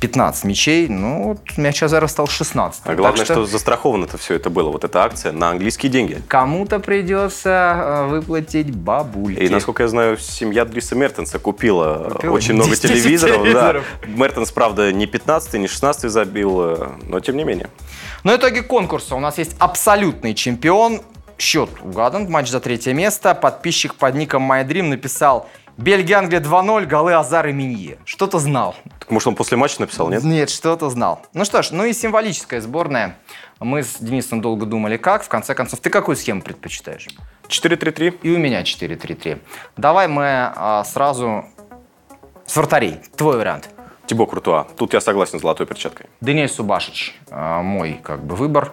15 0.00 0.44
мячей, 0.44 0.88
ну, 0.88 1.28
вот 1.28 1.56
мяч 1.56 1.82
Азара 1.82 2.06
стал 2.06 2.26
16. 2.26 2.82
А 2.84 2.94
главное, 2.94 3.24
что... 3.24 3.34
что 3.34 3.46
застраховано-то 3.46 4.18
все 4.18 4.34
это 4.34 4.50
было, 4.50 4.70
вот 4.70 4.84
эта 4.84 5.02
акция 5.02 5.32
на 5.32 5.50
английские 5.50 5.90
деньги. 5.90 6.20
Кому-то 6.28 6.80
придется 6.80 7.74
э, 7.76 8.06
выплатить 8.08 8.74
бабульки. 8.74 9.40
И, 9.42 9.48
насколько 9.48 9.84
я 9.84 9.88
знаю, 9.88 10.18
семья 10.18 10.64
Дриса 10.64 10.94
Мертенса 10.94 11.38
купила, 11.38 12.10
купила 12.10 12.32
очень 12.32 12.54
много 12.54 12.76
телевизоров. 12.76 13.36
телевизоров. 13.42 13.84
Да. 14.02 14.08
Мертенс, 14.08 14.50
правда, 14.52 14.92
не 14.92 15.06
15 15.06 15.54
не 15.54 15.68
16 15.68 16.10
забил, 16.10 16.60
э, 16.60 16.88
но 17.04 17.20
тем 17.20 17.36
не 17.36 17.44
менее. 17.44 17.70
Но 18.22 18.34
итоге 18.34 18.62
конкурса 18.62 19.14
у 19.14 19.20
нас 19.20 19.38
есть 19.38 19.56
абсолютный 19.58 20.34
чемпион. 20.34 21.00
Счет 21.38 21.68
угадан, 21.82 22.30
матч 22.30 22.48
за 22.48 22.60
третье 22.60 22.94
место. 22.94 23.34
Подписчик 23.34 23.94
под 23.94 24.14
ником 24.14 24.50
MyDream 24.50 24.84
написал 24.84 25.48
Бельгия, 25.76 26.16
Англия 26.16 26.40
2-0, 26.40 26.86
голы 26.86 27.12
Азар 27.12 27.48
и 27.48 27.52
Минье. 27.52 27.98
Что-то 28.06 28.38
знал. 28.38 28.74
Так, 28.98 29.10
может, 29.10 29.28
он 29.28 29.34
после 29.34 29.58
матча 29.58 29.80
написал, 29.80 30.08
нет? 30.08 30.24
Нет, 30.24 30.48
что-то 30.48 30.88
знал. 30.88 31.20
Ну 31.34 31.44
что 31.44 31.60
ж, 31.62 31.72
ну 31.72 31.84
и 31.84 31.92
символическая 31.92 32.62
сборная. 32.62 33.18
Мы 33.60 33.82
с 33.82 33.96
Денисом 33.98 34.40
долго 34.40 34.64
думали, 34.64 34.96
как. 34.96 35.22
В 35.22 35.28
конце 35.28 35.54
концов, 35.54 35.80
ты 35.80 35.90
какую 35.90 36.16
схему 36.16 36.40
предпочитаешь? 36.40 37.08
4-3-3. 37.48 38.20
И 38.22 38.30
у 38.30 38.38
меня 38.38 38.62
4-3-3. 38.62 39.38
Давай 39.76 40.08
мы 40.08 40.24
а, 40.26 40.84
сразу 40.84 41.44
с 42.46 42.56
вратарей. 42.56 43.00
Твой 43.16 43.36
вариант. 43.36 43.68
Тибо 44.06 44.24
Куртуа. 44.24 44.66
Тут 44.76 44.94
я 44.94 45.00
согласен 45.02 45.38
с 45.38 45.42
золотой 45.42 45.66
перчаткой. 45.66 46.06
Денис 46.22 46.52
Субашич. 46.52 47.14
а, 47.30 47.60
мой 47.60 48.00
как 48.02 48.24
бы 48.24 48.34
выбор. 48.36 48.72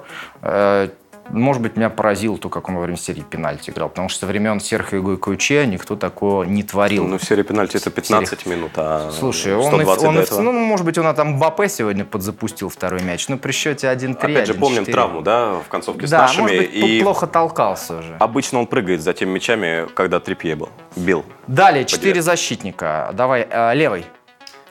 Может 1.30 1.62
быть, 1.64 1.76
меня 1.78 1.90
поразило 1.90 2.38
то, 2.38 2.50
как 2.50 2.70
он 2.70 2.76
во 2.76 2.82
время 2.82 2.98
серии 2.98 3.22
пенальти 3.22 3.72
играл. 3.72 3.90
Потому 3.90 4.10
что 4.10 4.20
со 4.22 4.26
времен 4.28 4.60
Серхио 4.60 5.02
Гуйкоуче 5.02 5.66
никто 5.66 5.96
такого 5.96 6.44
не 6.44 6.64
творил. 6.64 7.06
Ну, 7.08 7.18
в 7.18 7.24
серии 7.24 7.44
пенальти 7.44 7.78
это 7.78 7.90
15 7.90 8.46
минут, 8.46 8.72
а 8.76 9.10
Слушай, 9.12 9.56
он, 9.56 9.68
120 9.68 10.04
и- 10.04 10.08
он 10.08 10.20
и- 10.20 10.26
ну, 10.44 10.52
может 10.52 10.86
быть, 10.86 10.98
он 10.98 11.16
там 11.16 11.30
Мбаппе 11.34 11.70
сегодня 11.70 12.06
подзапустил 12.06 12.70
второй 12.70 13.02
мяч. 13.02 13.28
Ну, 13.30 13.38
при 13.38 13.52
счете 13.52 13.88
1-3, 13.90 14.34
Опять 14.34 14.48
же, 14.48 14.54
помним 14.54 14.84
1-4. 14.84 14.92
травму, 14.92 15.22
да, 15.22 15.54
в 15.56 15.68
концовке 15.70 16.06
с 16.08 16.12
Да, 16.12 16.20
нашими. 16.24 16.42
может 16.42 16.58
быть, 16.58 16.70
и 16.74 17.02
плохо 17.02 17.26
толкался 17.26 17.98
уже. 17.98 18.16
обычно 18.20 18.60
он 18.60 18.68
прыгает 18.68 19.02
за 19.02 19.14
теми 19.14 19.32
мячами, 19.32 19.88
когда 19.96 20.20
Трипье 20.20 20.56
был. 20.56 20.70
Бил. 20.96 21.26
Далее, 21.48 21.86
четыре 21.86 22.22
защитника. 22.22 23.10
Давай, 23.14 23.48
э, 23.50 23.74
левый. 23.76 24.06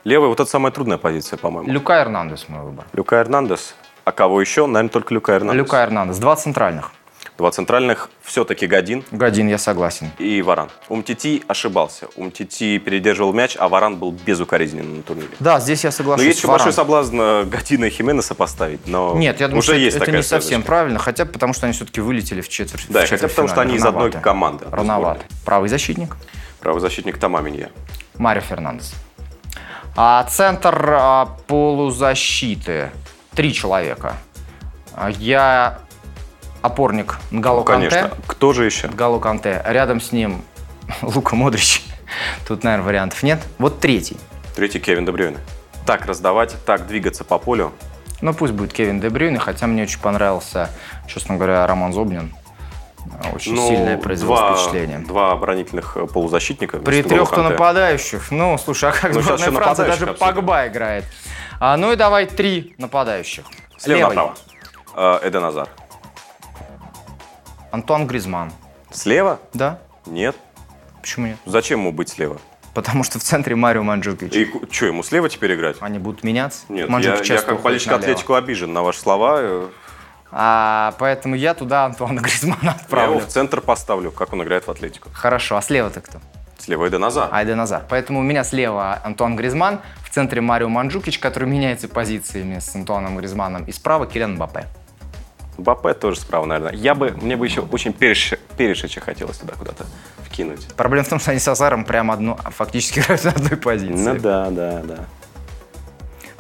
Левый, 0.05 0.29
вот 0.29 0.41
это 0.41 0.51
самая 0.51 0.73
трудная 0.73 0.99
позиция, 0.99 1.37
по-моему. 1.37 1.71
Люка 1.71 2.01
Эрнандес 2.01 2.49
мой 2.49 2.63
выбор. 2.63 2.85
Люка 2.93 3.17
Эрнандес. 3.21 3.75
А 4.05 4.13
кого 4.13 4.41
еще? 4.41 4.67
Наверное, 4.67 4.91
только 4.91 5.15
Люка 5.15 5.33
Эрнандес. 5.33 5.57
Люка 5.59 5.83
Эрнандес. 5.83 6.19
Два 6.19 6.37
центральных. 6.37 6.91
Два 7.39 7.51
центральных 7.51 8.11
все-таки 8.23 8.67
Годин 8.67 9.05
Годин, 9.11 9.49
я 9.49 9.57
согласен. 9.57 10.11
и 10.19 10.43
Варан. 10.43 10.71
Умтити 10.89 11.43
ошибался. 11.49 12.07
Умтити 12.17 12.79
передерживал 12.79 13.33
мяч, 13.33 13.57
а 13.59 13.69
Варан 13.69 13.97
был 13.97 14.13
безукоризненен 14.13 14.99
на 14.99 15.03
турнире. 15.03 15.31
Да, 15.41 15.59
здесь 15.59 15.83
я 15.83 15.89
Но 15.89 15.93
соглашусь 15.93 16.27
есть 16.27 16.39
еще 16.39 16.49
большой 16.49 16.73
соблазн 16.73 17.21
э, 17.21 17.45
Година 17.45 17.87
и 17.87 17.91
Хименеса 17.91 18.35
поставить, 18.35 18.87
но 18.87 19.15
Нет, 19.17 19.41
я 19.41 19.49
думаю, 19.49 19.61
уже 19.61 19.73
что 19.73 19.77
есть 19.77 19.97
это 19.97 20.05
такая 20.05 20.19
не 20.19 20.23
совсем 20.23 20.49
связочка. 20.49 20.67
правильно, 20.69 20.99
хотя 20.99 21.25
бы 21.25 21.33
потому, 21.33 21.53
что 21.55 21.67
они 21.67 21.73
все-таки 21.73 22.01
вылетели 22.01 22.43
в 22.43 22.49
четверть. 22.49 22.87
Да, 22.91 23.07
в 23.07 23.09
хотя 23.09 23.29
потому, 23.29 23.49
что 23.49 23.61
они 23.63 23.77
из 23.77 23.85
одной 23.85 24.11
команды. 24.13 24.67
Рановато. 24.71 25.23
Правый 25.45 25.69
защитник. 25.69 26.17
Правый 26.61 26.81
защитник 26.81 27.19
Тамаминья. 27.19 27.71
Марио 28.19 28.43
Фернандес. 28.43 28.95
А 29.97 30.23
центр 30.25 30.75
а, 30.91 31.37
полузащиты. 31.47 32.91
Три 33.35 33.53
человека. 33.55 34.17
А, 34.95 35.11
Я 35.11 35.79
опорник 36.61 37.19
Нголо 37.31 37.59
Ну, 37.61 37.65
Канте. 37.65 37.89
конечно. 37.91 38.17
Кто 38.27 38.53
же 38.53 38.65
еще? 38.65 38.89
Нголо 38.89 39.19
Канте. 39.19 39.63
Рядом 39.67 40.01
с 40.01 40.13
ним 40.13 40.43
Лука 41.03 41.35
Модрич. 41.37 41.83
Тут, 42.47 42.63
наверное, 42.65 42.85
вариантов 42.87 43.23
нет. 43.23 43.41
Вот 43.59 43.81
третий. 43.81 44.17
Третий 44.55 44.81
Кевин 44.81 45.07
Дебрюйне. 45.07 45.39
Так 45.87 46.07
раздавать, 46.07 46.55
так 46.67 46.87
двигаться 46.87 47.25
по 47.25 47.39
полю. 47.39 47.73
Ну, 48.21 48.33
пусть 48.35 48.53
будет 48.53 48.73
Кевин 48.73 49.01
Де 49.01 49.09
Брюйне, 49.11 49.41
хотя 49.41 49.67
мне 49.67 49.83
очень 49.83 49.99
понравился, 49.99 50.71
честно 51.09 51.35
говоря, 51.35 51.67
Роман 51.67 51.93
Зобнин. 51.93 52.33
Очень 53.35 53.55
Ну, 53.55 53.69
сильное 53.69 53.97
произвел 53.99 54.29
два, 54.29 54.55
впечатление. 54.55 54.99
Два 54.99 55.33
оборонительных 55.33 55.97
э, 55.97 56.07
полузащитника. 56.07 56.79
При 56.79 57.03
трех-то 57.03 57.43
нападающих. 57.43 58.31
Ну, 58.31 58.59
слушай, 58.59 58.91
а 58.91 58.93
как 58.93 59.13
Ну, 59.15 59.21
сборная 59.21 59.51
Франции 59.51 59.83
даже 59.85 60.05
обсудим. 60.07 60.35
Погба 60.35 60.67
играет. 60.69 61.05
А, 61.61 61.77
ну 61.77 61.93
и 61.93 61.97
давай 61.97 62.27
три 62.27 62.75
нападающих. 62.79 63.45
Слева 63.79 63.99
Левый. 63.99 64.17
направо. 64.17 64.35
Э, 64.97 65.29
Эден 65.29 65.45
Азар. 65.45 65.69
Антуан 67.71 68.07
Гризман. 68.07 68.53
Слева? 68.91 69.41
Да? 69.55 69.79
Нет. 70.07 70.37
Почему 71.01 71.27
нет? 71.27 71.39
Зачем 71.47 71.81
ему 71.81 71.93
быть 71.93 72.09
слева? 72.11 72.39
Потому 72.75 73.05
что 73.05 73.19
в 73.19 73.23
центре 73.23 73.55
Марио 73.55 73.83
Манджукич. 73.83 74.33
И 74.35 74.51
что, 74.71 74.87
ему 74.87 75.03
слева 75.03 75.29
теперь 75.29 75.55
играть? 75.55 75.77
Они 75.81 75.99
будут 75.99 76.25
меняться. 76.25 76.65
Нет, 76.69 76.89
Манджукич 76.89 77.29
я, 77.29 77.35
я 77.37 77.43
как 77.43 77.61
болельщик 77.61 77.93
Атлетико 77.93 78.35
обижен 78.35 78.73
на 78.73 78.83
ваши 78.83 79.01
слова. 79.01 79.69
А, 80.35 80.95
поэтому 80.99 81.35
я 81.37 81.53
туда 81.55 81.85
Антуана 81.85 82.21
Гризмана 82.23 82.59
Я 82.63 82.71
его 82.71 82.81
отправлю. 82.81 83.19
в 83.21 83.27
центр 83.27 83.61
поставлю, 83.61 84.11
как 84.11 84.33
он 84.33 84.43
играет 84.43 84.67
в 84.67 84.71
Атлетику. 84.71 85.09
Хорошо, 85.13 85.57
а 85.57 85.63
слева-то 85.63 86.01
кто? 86.01 86.19
Слева 86.59 86.89
Эден 86.89 87.05
Азар. 87.05 87.29
Эден 87.33 87.61
Азар. 87.61 87.83
Поэтому 87.89 88.21
у 88.21 88.23
меня 88.23 88.45
слева 88.45 89.01
Антуан 89.05 89.37
Гризман, 89.37 89.81
в 90.05 90.11
центре 90.11 90.41
Марио 90.41 90.69
Манджукич, 90.69 91.19
который 91.19 91.49
меняется 91.49 91.89
позициями 91.89 92.61
с 92.61 92.75
Антуаном 92.75 93.17
Гризманом, 93.19 93.65
и 93.65 93.73
справа 93.73 94.07
Килиан 94.07 94.35
Мбаппе. 94.35 94.67
Бапе 95.59 95.93
тоже 95.93 96.19
справа, 96.21 96.47
наверное. 96.47 96.73
Я 96.75 96.95
бы, 96.95 97.11
мне 97.11 97.37
бы 97.37 97.47
еще 97.47 97.61
очень 97.61 97.91
Переш- 97.91 98.39
Перешича 98.57 99.01
хотелось 99.01 99.37
туда 99.39 99.53
куда-то 99.59 99.85
вкинуть. 100.25 100.67
Проблема 100.77 101.05
в 101.05 101.09
том, 101.09 101.19
что 101.21 101.33
они 101.33 101.41
с 101.41 101.49
Азаром 101.49 101.85
прямо 101.85 102.15
одну, 102.15 102.37
фактически 102.57 103.01
играют 103.01 103.25
на 103.25 103.31
одной 103.33 103.57
позиции. 103.59 103.95
Ну 103.95 104.19
да, 104.19 104.51
да, 104.51 104.83
да. 104.83 104.99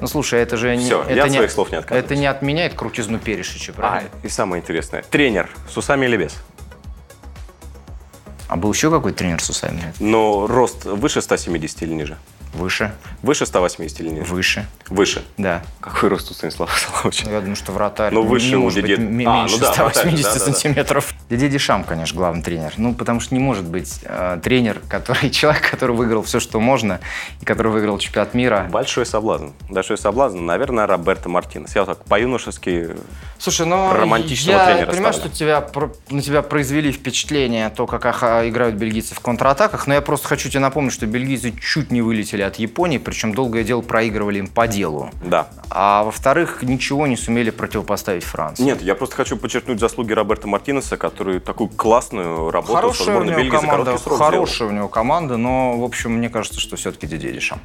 Ну 0.02 0.08
слушай, 0.08 0.40
это 0.40 0.56
же 0.56 0.76
не, 0.76 0.84
Всё, 0.84 1.02
это 1.04 1.12
я 1.14 1.28
не, 1.28 1.36
своих 1.36 1.52
слов 1.52 1.70
не 1.70 1.76
отказываюсь. 1.78 2.04
это 2.04 2.16
не 2.16 2.26
отменяет 2.26 2.74
крутизну 2.74 3.20
Перешича, 3.20 3.70
А, 3.70 3.80
правильно? 3.80 4.10
и 4.24 4.28
самое 4.28 4.60
интересное. 4.60 5.02
Тренер 5.02 5.48
с 5.72 5.76
усами 5.76 6.06
или 6.06 6.16
без? 6.16 6.34
А, 8.48 8.56
был 8.56 8.72
еще 8.72 8.90
какой 8.90 9.12
тренер 9.12 9.40
с 9.40 9.48
усами? 9.48 9.94
Но 10.00 10.48
рост 10.48 10.86
выше 10.86 11.22
170 11.22 11.82
или 11.84 11.94
ниже? 11.94 12.18
Выше, 12.52 12.92
Выше 13.22 13.46
180 13.46 14.00
или 14.00 14.08
ниже? 14.08 14.24
выше, 14.24 14.66
Выше. 14.88 15.22
да. 15.38 15.62
Какой 15.80 16.08
рост 16.08 16.28
у 16.32 16.34
Станислава 16.34 16.68
Саловича? 17.00 17.26
Ну, 17.26 17.32
я 17.34 17.38
думаю, 17.40 17.54
что 17.56 17.70
вратарь 17.70 18.12
Ну, 18.12 18.22
не 18.24 18.28
выше 18.28 18.56
у 18.56 18.62
может 18.62 18.82
быть 18.82 18.90
м- 18.98 19.06
А, 19.06 19.08
меньше 19.12 19.54
ну 19.54 19.60
да, 19.60 19.72
180 19.72 20.24
вратарь, 20.24 20.74
да, 20.74 20.84
да, 20.84 20.94
да. 21.00 21.00
Дидье 21.32 21.48
Дешам, 21.48 21.82
конечно, 21.82 22.14
главный 22.14 22.42
тренер. 22.42 22.74
Ну, 22.76 22.92
потому 22.92 23.18
что 23.20 23.34
не 23.34 23.40
может 23.40 23.64
быть 23.64 24.00
э, 24.02 24.38
тренер, 24.42 24.82
который, 24.86 25.30
человек, 25.30 25.70
который 25.70 25.96
выиграл 25.96 26.22
все, 26.22 26.40
что 26.40 26.60
можно, 26.60 27.00
и 27.40 27.46
который 27.46 27.72
выиграл 27.72 27.96
чемпионат 27.96 28.34
мира. 28.34 28.68
Большой 28.70 29.06
соблазн. 29.06 29.48
Большой 29.70 29.96
соблазн, 29.96 30.44
наверное, 30.44 30.86
Роберто 30.86 31.30
Мартинес. 31.30 31.74
Я 31.74 31.84
вот 31.84 31.96
так 31.96 32.04
по-юношески... 32.04 32.90
Слушай, 33.38 33.66
ну 33.66 33.94
Романтичного 33.94 34.58
я 34.58 34.66
тренера 34.66 34.90
понимаю, 34.90 35.14
ставлю. 35.14 35.30
что 35.30 35.38
тебя, 35.38 35.66
на 36.10 36.20
тебя 36.20 36.42
произвели 36.42 36.92
впечатление 36.92 37.70
то, 37.70 37.86
как 37.86 38.04
аха, 38.04 38.46
играют 38.46 38.74
бельгийцы 38.76 39.14
в 39.14 39.20
контратаках, 39.20 39.86
но 39.86 39.94
я 39.94 40.02
просто 40.02 40.28
хочу 40.28 40.50
тебе 40.50 40.60
напомнить, 40.60 40.92
что 40.92 41.06
бельгийцы 41.06 41.52
чуть 41.58 41.90
не 41.90 42.02
вылетели 42.02 42.42
от 42.42 42.56
Японии, 42.56 42.98
причем 42.98 43.34
долгое 43.34 43.64
дело 43.64 43.80
проигрывали 43.80 44.40
им 44.40 44.48
по 44.48 44.68
делу. 44.68 45.10
Да. 45.24 45.48
А 45.70 46.04
во-вторых, 46.04 46.62
ничего 46.62 47.06
не 47.06 47.16
сумели 47.16 47.48
противопоставить 47.48 48.22
Франции. 48.22 48.62
Нет, 48.64 48.82
я 48.82 48.94
просто 48.94 49.16
хочу 49.16 49.38
подчеркнуть 49.38 49.80
заслуги 49.80 50.12
Роберта 50.12 50.46
Мартинеса, 50.46 50.96
который 50.96 51.21
такую 51.40 51.68
классную 51.68 52.50
работу 52.50 52.72
со 52.72 52.78
Хорошая 52.78 53.06
у 53.06 53.10
сборной 53.10 53.32
него 53.32 53.40
Бельгии 53.40 53.50
за 53.50 53.60
команда, 53.60 53.84
короткий 53.84 54.04
срок 54.04 54.18
хорошая 54.18 54.68
у 54.68 54.72
него 54.72 54.88
команда, 54.88 55.36
но, 55.36 55.78
в 55.78 55.84
общем, 55.84 56.12
мне 56.12 56.28
кажется, 56.28 56.60
что 56.60 56.76
все-таки 56.76 57.06
Дешам. 57.06 57.60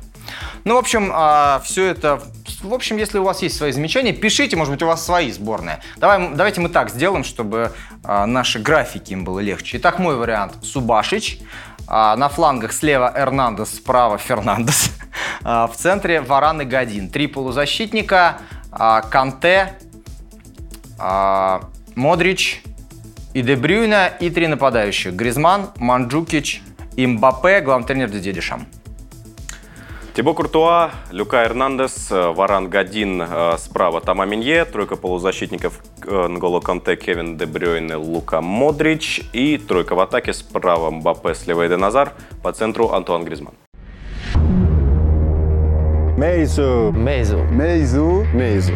Ну, 0.63 0.75
в 0.75 0.77
общем, 0.77 1.13
все 1.63 1.85
это... 1.85 2.21
В 2.61 2.73
общем, 2.73 2.97
если 2.97 3.19
у 3.19 3.23
вас 3.23 3.41
есть 3.41 3.55
свои 3.55 3.71
замечания, 3.71 4.13
пишите, 4.13 4.55
может 4.55 4.73
быть, 4.73 4.81
у 4.81 4.87
вас 4.87 5.05
свои 5.05 5.31
сборные. 5.31 5.79
Давай, 5.97 6.29
давайте 6.33 6.59
мы 6.59 6.69
так 6.69 6.89
сделаем, 6.89 7.23
чтобы 7.23 7.71
а, 8.03 8.25
наши 8.25 8.59
графики 8.59 9.13
им 9.13 9.23
было 9.23 9.39
легче. 9.39 9.77
Итак, 9.77 9.99
мой 9.99 10.15
вариант– 10.15 10.55
Субашич. 10.63 11.39
А, 11.87 12.15
на 12.15 12.29
флангах 12.29 12.73
слева 12.73 13.13
Эрнандес, 13.15 13.75
справа 13.75 14.17
Фернандес. 14.17 14.91
А, 15.43 15.67
в 15.67 15.75
центре 15.75 16.19
Варан 16.21 16.61
и 16.61 16.65
Годин. 16.65 17.09
Три 17.09 17.27
полузащитника. 17.27 18.39
а, 18.71 19.01
Канте, 19.01 19.73
а, 20.99 21.61
Модрич 21.95 22.63
и 23.33 23.41
Де 23.41 23.55
Брюйна, 23.55 24.07
и 24.07 24.29
три 24.29 24.47
нападающих. 24.47 25.13
Гризман, 25.13 25.69
Манджукич 25.77 26.61
и 26.95 27.07
Мбаппе, 27.07 27.61
главный 27.61 27.87
тренер 27.87 28.09
Дидье 28.09 28.33
Дешам. 28.33 28.65
Тибо 30.15 30.33
Куртуа, 30.33 30.89
Люка 31.11 31.43
Эрнандес, 31.43 32.11
э, 32.11 32.31
Варан 32.31 32.69
Гадин 32.69 33.21
э, 33.21 33.55
справа 33.59 34.01
Тома 34.01 34.25
Минье, 34.25 34.65
тройка 34.65 34.95
полузащитников 34.95 35.79
Нголо 36.03 36.59
Канте, 36.59 36.95
Кевин 36.95 37.37
Де 37.37 37.45
Брюйне, 37.45 37.95
Лука 37.97 38.41
Модрич 38.41 39.21
и 39.31 39.59
тройка 39.59 39.93
в 39.93 39.99
атаке 39.99 40.33
справа 40.33 40.89
Мбаппе, 40.89 41.35
слева 41.35 41.67
Эден 41.67 41.83
Азар, 41.83 42.13
по 42.41 42.51
центру 42.51 42.89
Антуан 42.93 43.25
Гризман. 43.25 43.53
Мейзу. 46.17 46.91
Meizu. 46.95 47.47
Meizu. 47.51 48.25
Мейзу. 48.33 48.73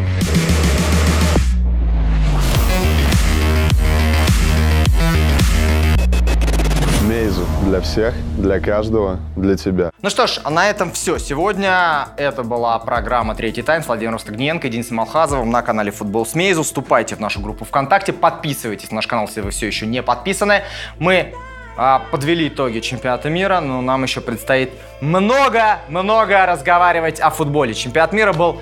Для 7.72 7.80
всех, 7.80 8.12
для 8.36 8.60
каждого, 8.60 9.18
для 9.34 9.56
тебя. 9.56 9.92
Ну 10.02 10.10
что 10.10 10.26
ж, 10.26 10.40
а 10.44 10.50
на 10.50 10.68
этом 10.68 10.92
все. 10.92 11.16
Сегодня 11.16 12.08
это 12.18 12.42
была 12.42 12.78
программа 12.78 13.34
«Третий 13.34 13.62
тайм» 13.62 13.82
с 13.82 13.86
Владимиром 13.86 14.18
Стагниенко 14.18 14.66
и 14.66 14.70
Денисом 14.70 15.00
Алхазовым 15.00 15.50
на 15.50 15.62
канале 15.62 15.90
«Футбол 15.90 16.26
с 16.26 16.34
Мейзу». 16.34 16.64
Вступайте 16.64 17.16
в 17.16 17.20
нашу 17.20 17.40
группу 17.40 17.64
ВКонтакте, 17.64 18.12
подписывайтесь 18.12 18.90
на 18.90 18.96
наш 18.96 19.06
канал, 19.06 19.26
если 19.26 19.40
вы 19.40 19.52
все 19.52 19.68
еще 19.68 19.86
не 19.86 20.02
подписаны. 20.02 20.64
Мы 20.98 21.32
а, 21.78 22.02
подвели 22.10 22.48
итоги 22.48 22.80
чемпионата 22.80 23.30
мира, 23.30 23.60
но 23.60 23.80
нам 23.80 24.02
еще 24.02 24.20
предстоит 24.20 24.72
много-много 25.00 26.44
разговаривать 26.44 27.20
о 27.20 27.30
футболе. 27.30 27.72
Чемпионат 27.72 28.12
мира 28.12 28.34
был 28.34 28.60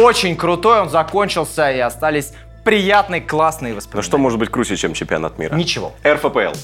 очень 0.00 0.36
крутой, 0.36 0.82
он 0.82 0.90
закончился 0.90 1.72
и 1.72 1.80
остались 1.80 2.32
приятные, 2.62 3.20
классные 3.20 3.72
Ну 3.72 3.78
воспоминания. 3.78 4.06
что 4.06 4.18
может 4.18 4.38
быть 4.38 4.50
круче, 4.50 4.76
чем 4.76 4.94
чемпионат 4.94 5.38
мира? 5.38 5.56
Ничего. 5.56 5.92
РФПЛ. 6.06 6.54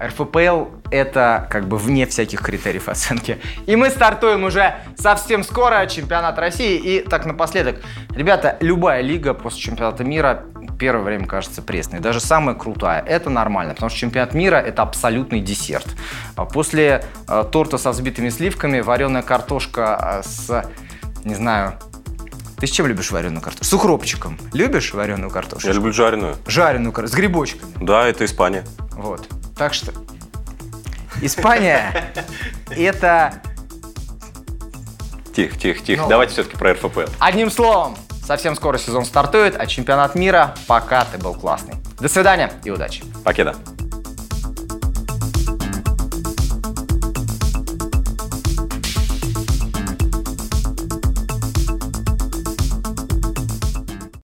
РФПЛ 0.00 0.66
это 0.90 1.46
как 1.50 1.66
бы 1.66 1.76
вне 1.76 2.06
всяких 2.06 2.40
критериев 2.40 2.88
оценки. 2.88 3.38
И 3.66 3.76
мы 3.76 3.90
стартуем 3.90 4.44
уже 4.44 4.74
совсем 4.96 5.44
скоро 5.44 5.86
чемпионат 5.86 6.38
России. 6.38 6.76
И 6.76 7.00
так 7.00 7.26
напоследок, 7.26 7.80
ребята, 8.10 8.56
любая 8.60 9.00
лига 9.00 9.34
после 9.34 9.60
чемпионата 9.60 10.04
мира 10.04 10.44
первое 10.78 11.04
время 11.04 11.26
кажется 11.26 11.62
пресной. 11.62 12.00
Даже 12.00 12.20
самая 12.20 12.54
крутая. 12.54 13.02
Это 13.02 13.30
нормально, 13.30 13.74
потому 13.74 13.90
что 13.90 13.98
чемпионат 13.98 14.34
мира– 14.34 14.56
это 14.56 14.82
абсолютный 14.82 15.40
десерт. 15.40 15.86
А 16.36 16.44
После 16.44 17.04
э, 17.28 17.44
торта 17.50 17.78
со 17.78 17.90
взбитыми 17.90 18.28
сливками, 18.28 18.80
вареная 18.80 19.22
картошка 19.22 20.22
э, 20.24 20.28
с, 20.28 20.70
не 21.24 21.34
знаю, 21.34 21.74
ты 22.58 22.66
с 22.66 22.70
чем 22.70 22.86
любишь 22.86 23.10
вареную 23.10 23.42
картошку? 23.42 23.64
С 23.64 23.72
укропчиком. 23.72 24.38
Любишь 24.52 24.94
вареную 24.94 25.30
картошку? 25.30 25.66
Я 25.66 25.74
люблю 25.74 25.92
жареную. 25.92 26.36
Жареную 26.46 26.92
картошку, 26.92 27.16
с 27.16 27.20
грибочками. 27.20 27.72
Да, 27.80 28.06
это 28.06 28.24
Испания. 28.24 28.64
Вот. 28.92 29.28
Так 29.56 29.74
что 29.74 29.92
Испания– 31.22 32.12
это, 32.70 33.40
Тихо, 35.34 35.56
тихо, 35.58 35.84
тихо. 35.84 36.02
Ну, 36.02 36.08
Давайте 36.08 36.32
все-таки 36.32 36.56
про 36.56 36.74
РФПЛ. 36.74 37.00
одним 37.18 37.50
словом, 37.50 37.96
совсем 38.24 38.54
скоро 38.54 38.78
сезон 38.78 39.04
стартует, 39.04 39.56
а 39.58 39.66
чемпионат 39.66 40.14
мира 40.14 40.54
пока 40.66 41.04
ты 41.04 41.18
был 41.18 41.34
классный. 41.34 41.74
До 41.98 42.08
свидания 42.08 42.52
и 42.64 42.70
удачи. 42.70 43.02
Покеда. 43.24 43.54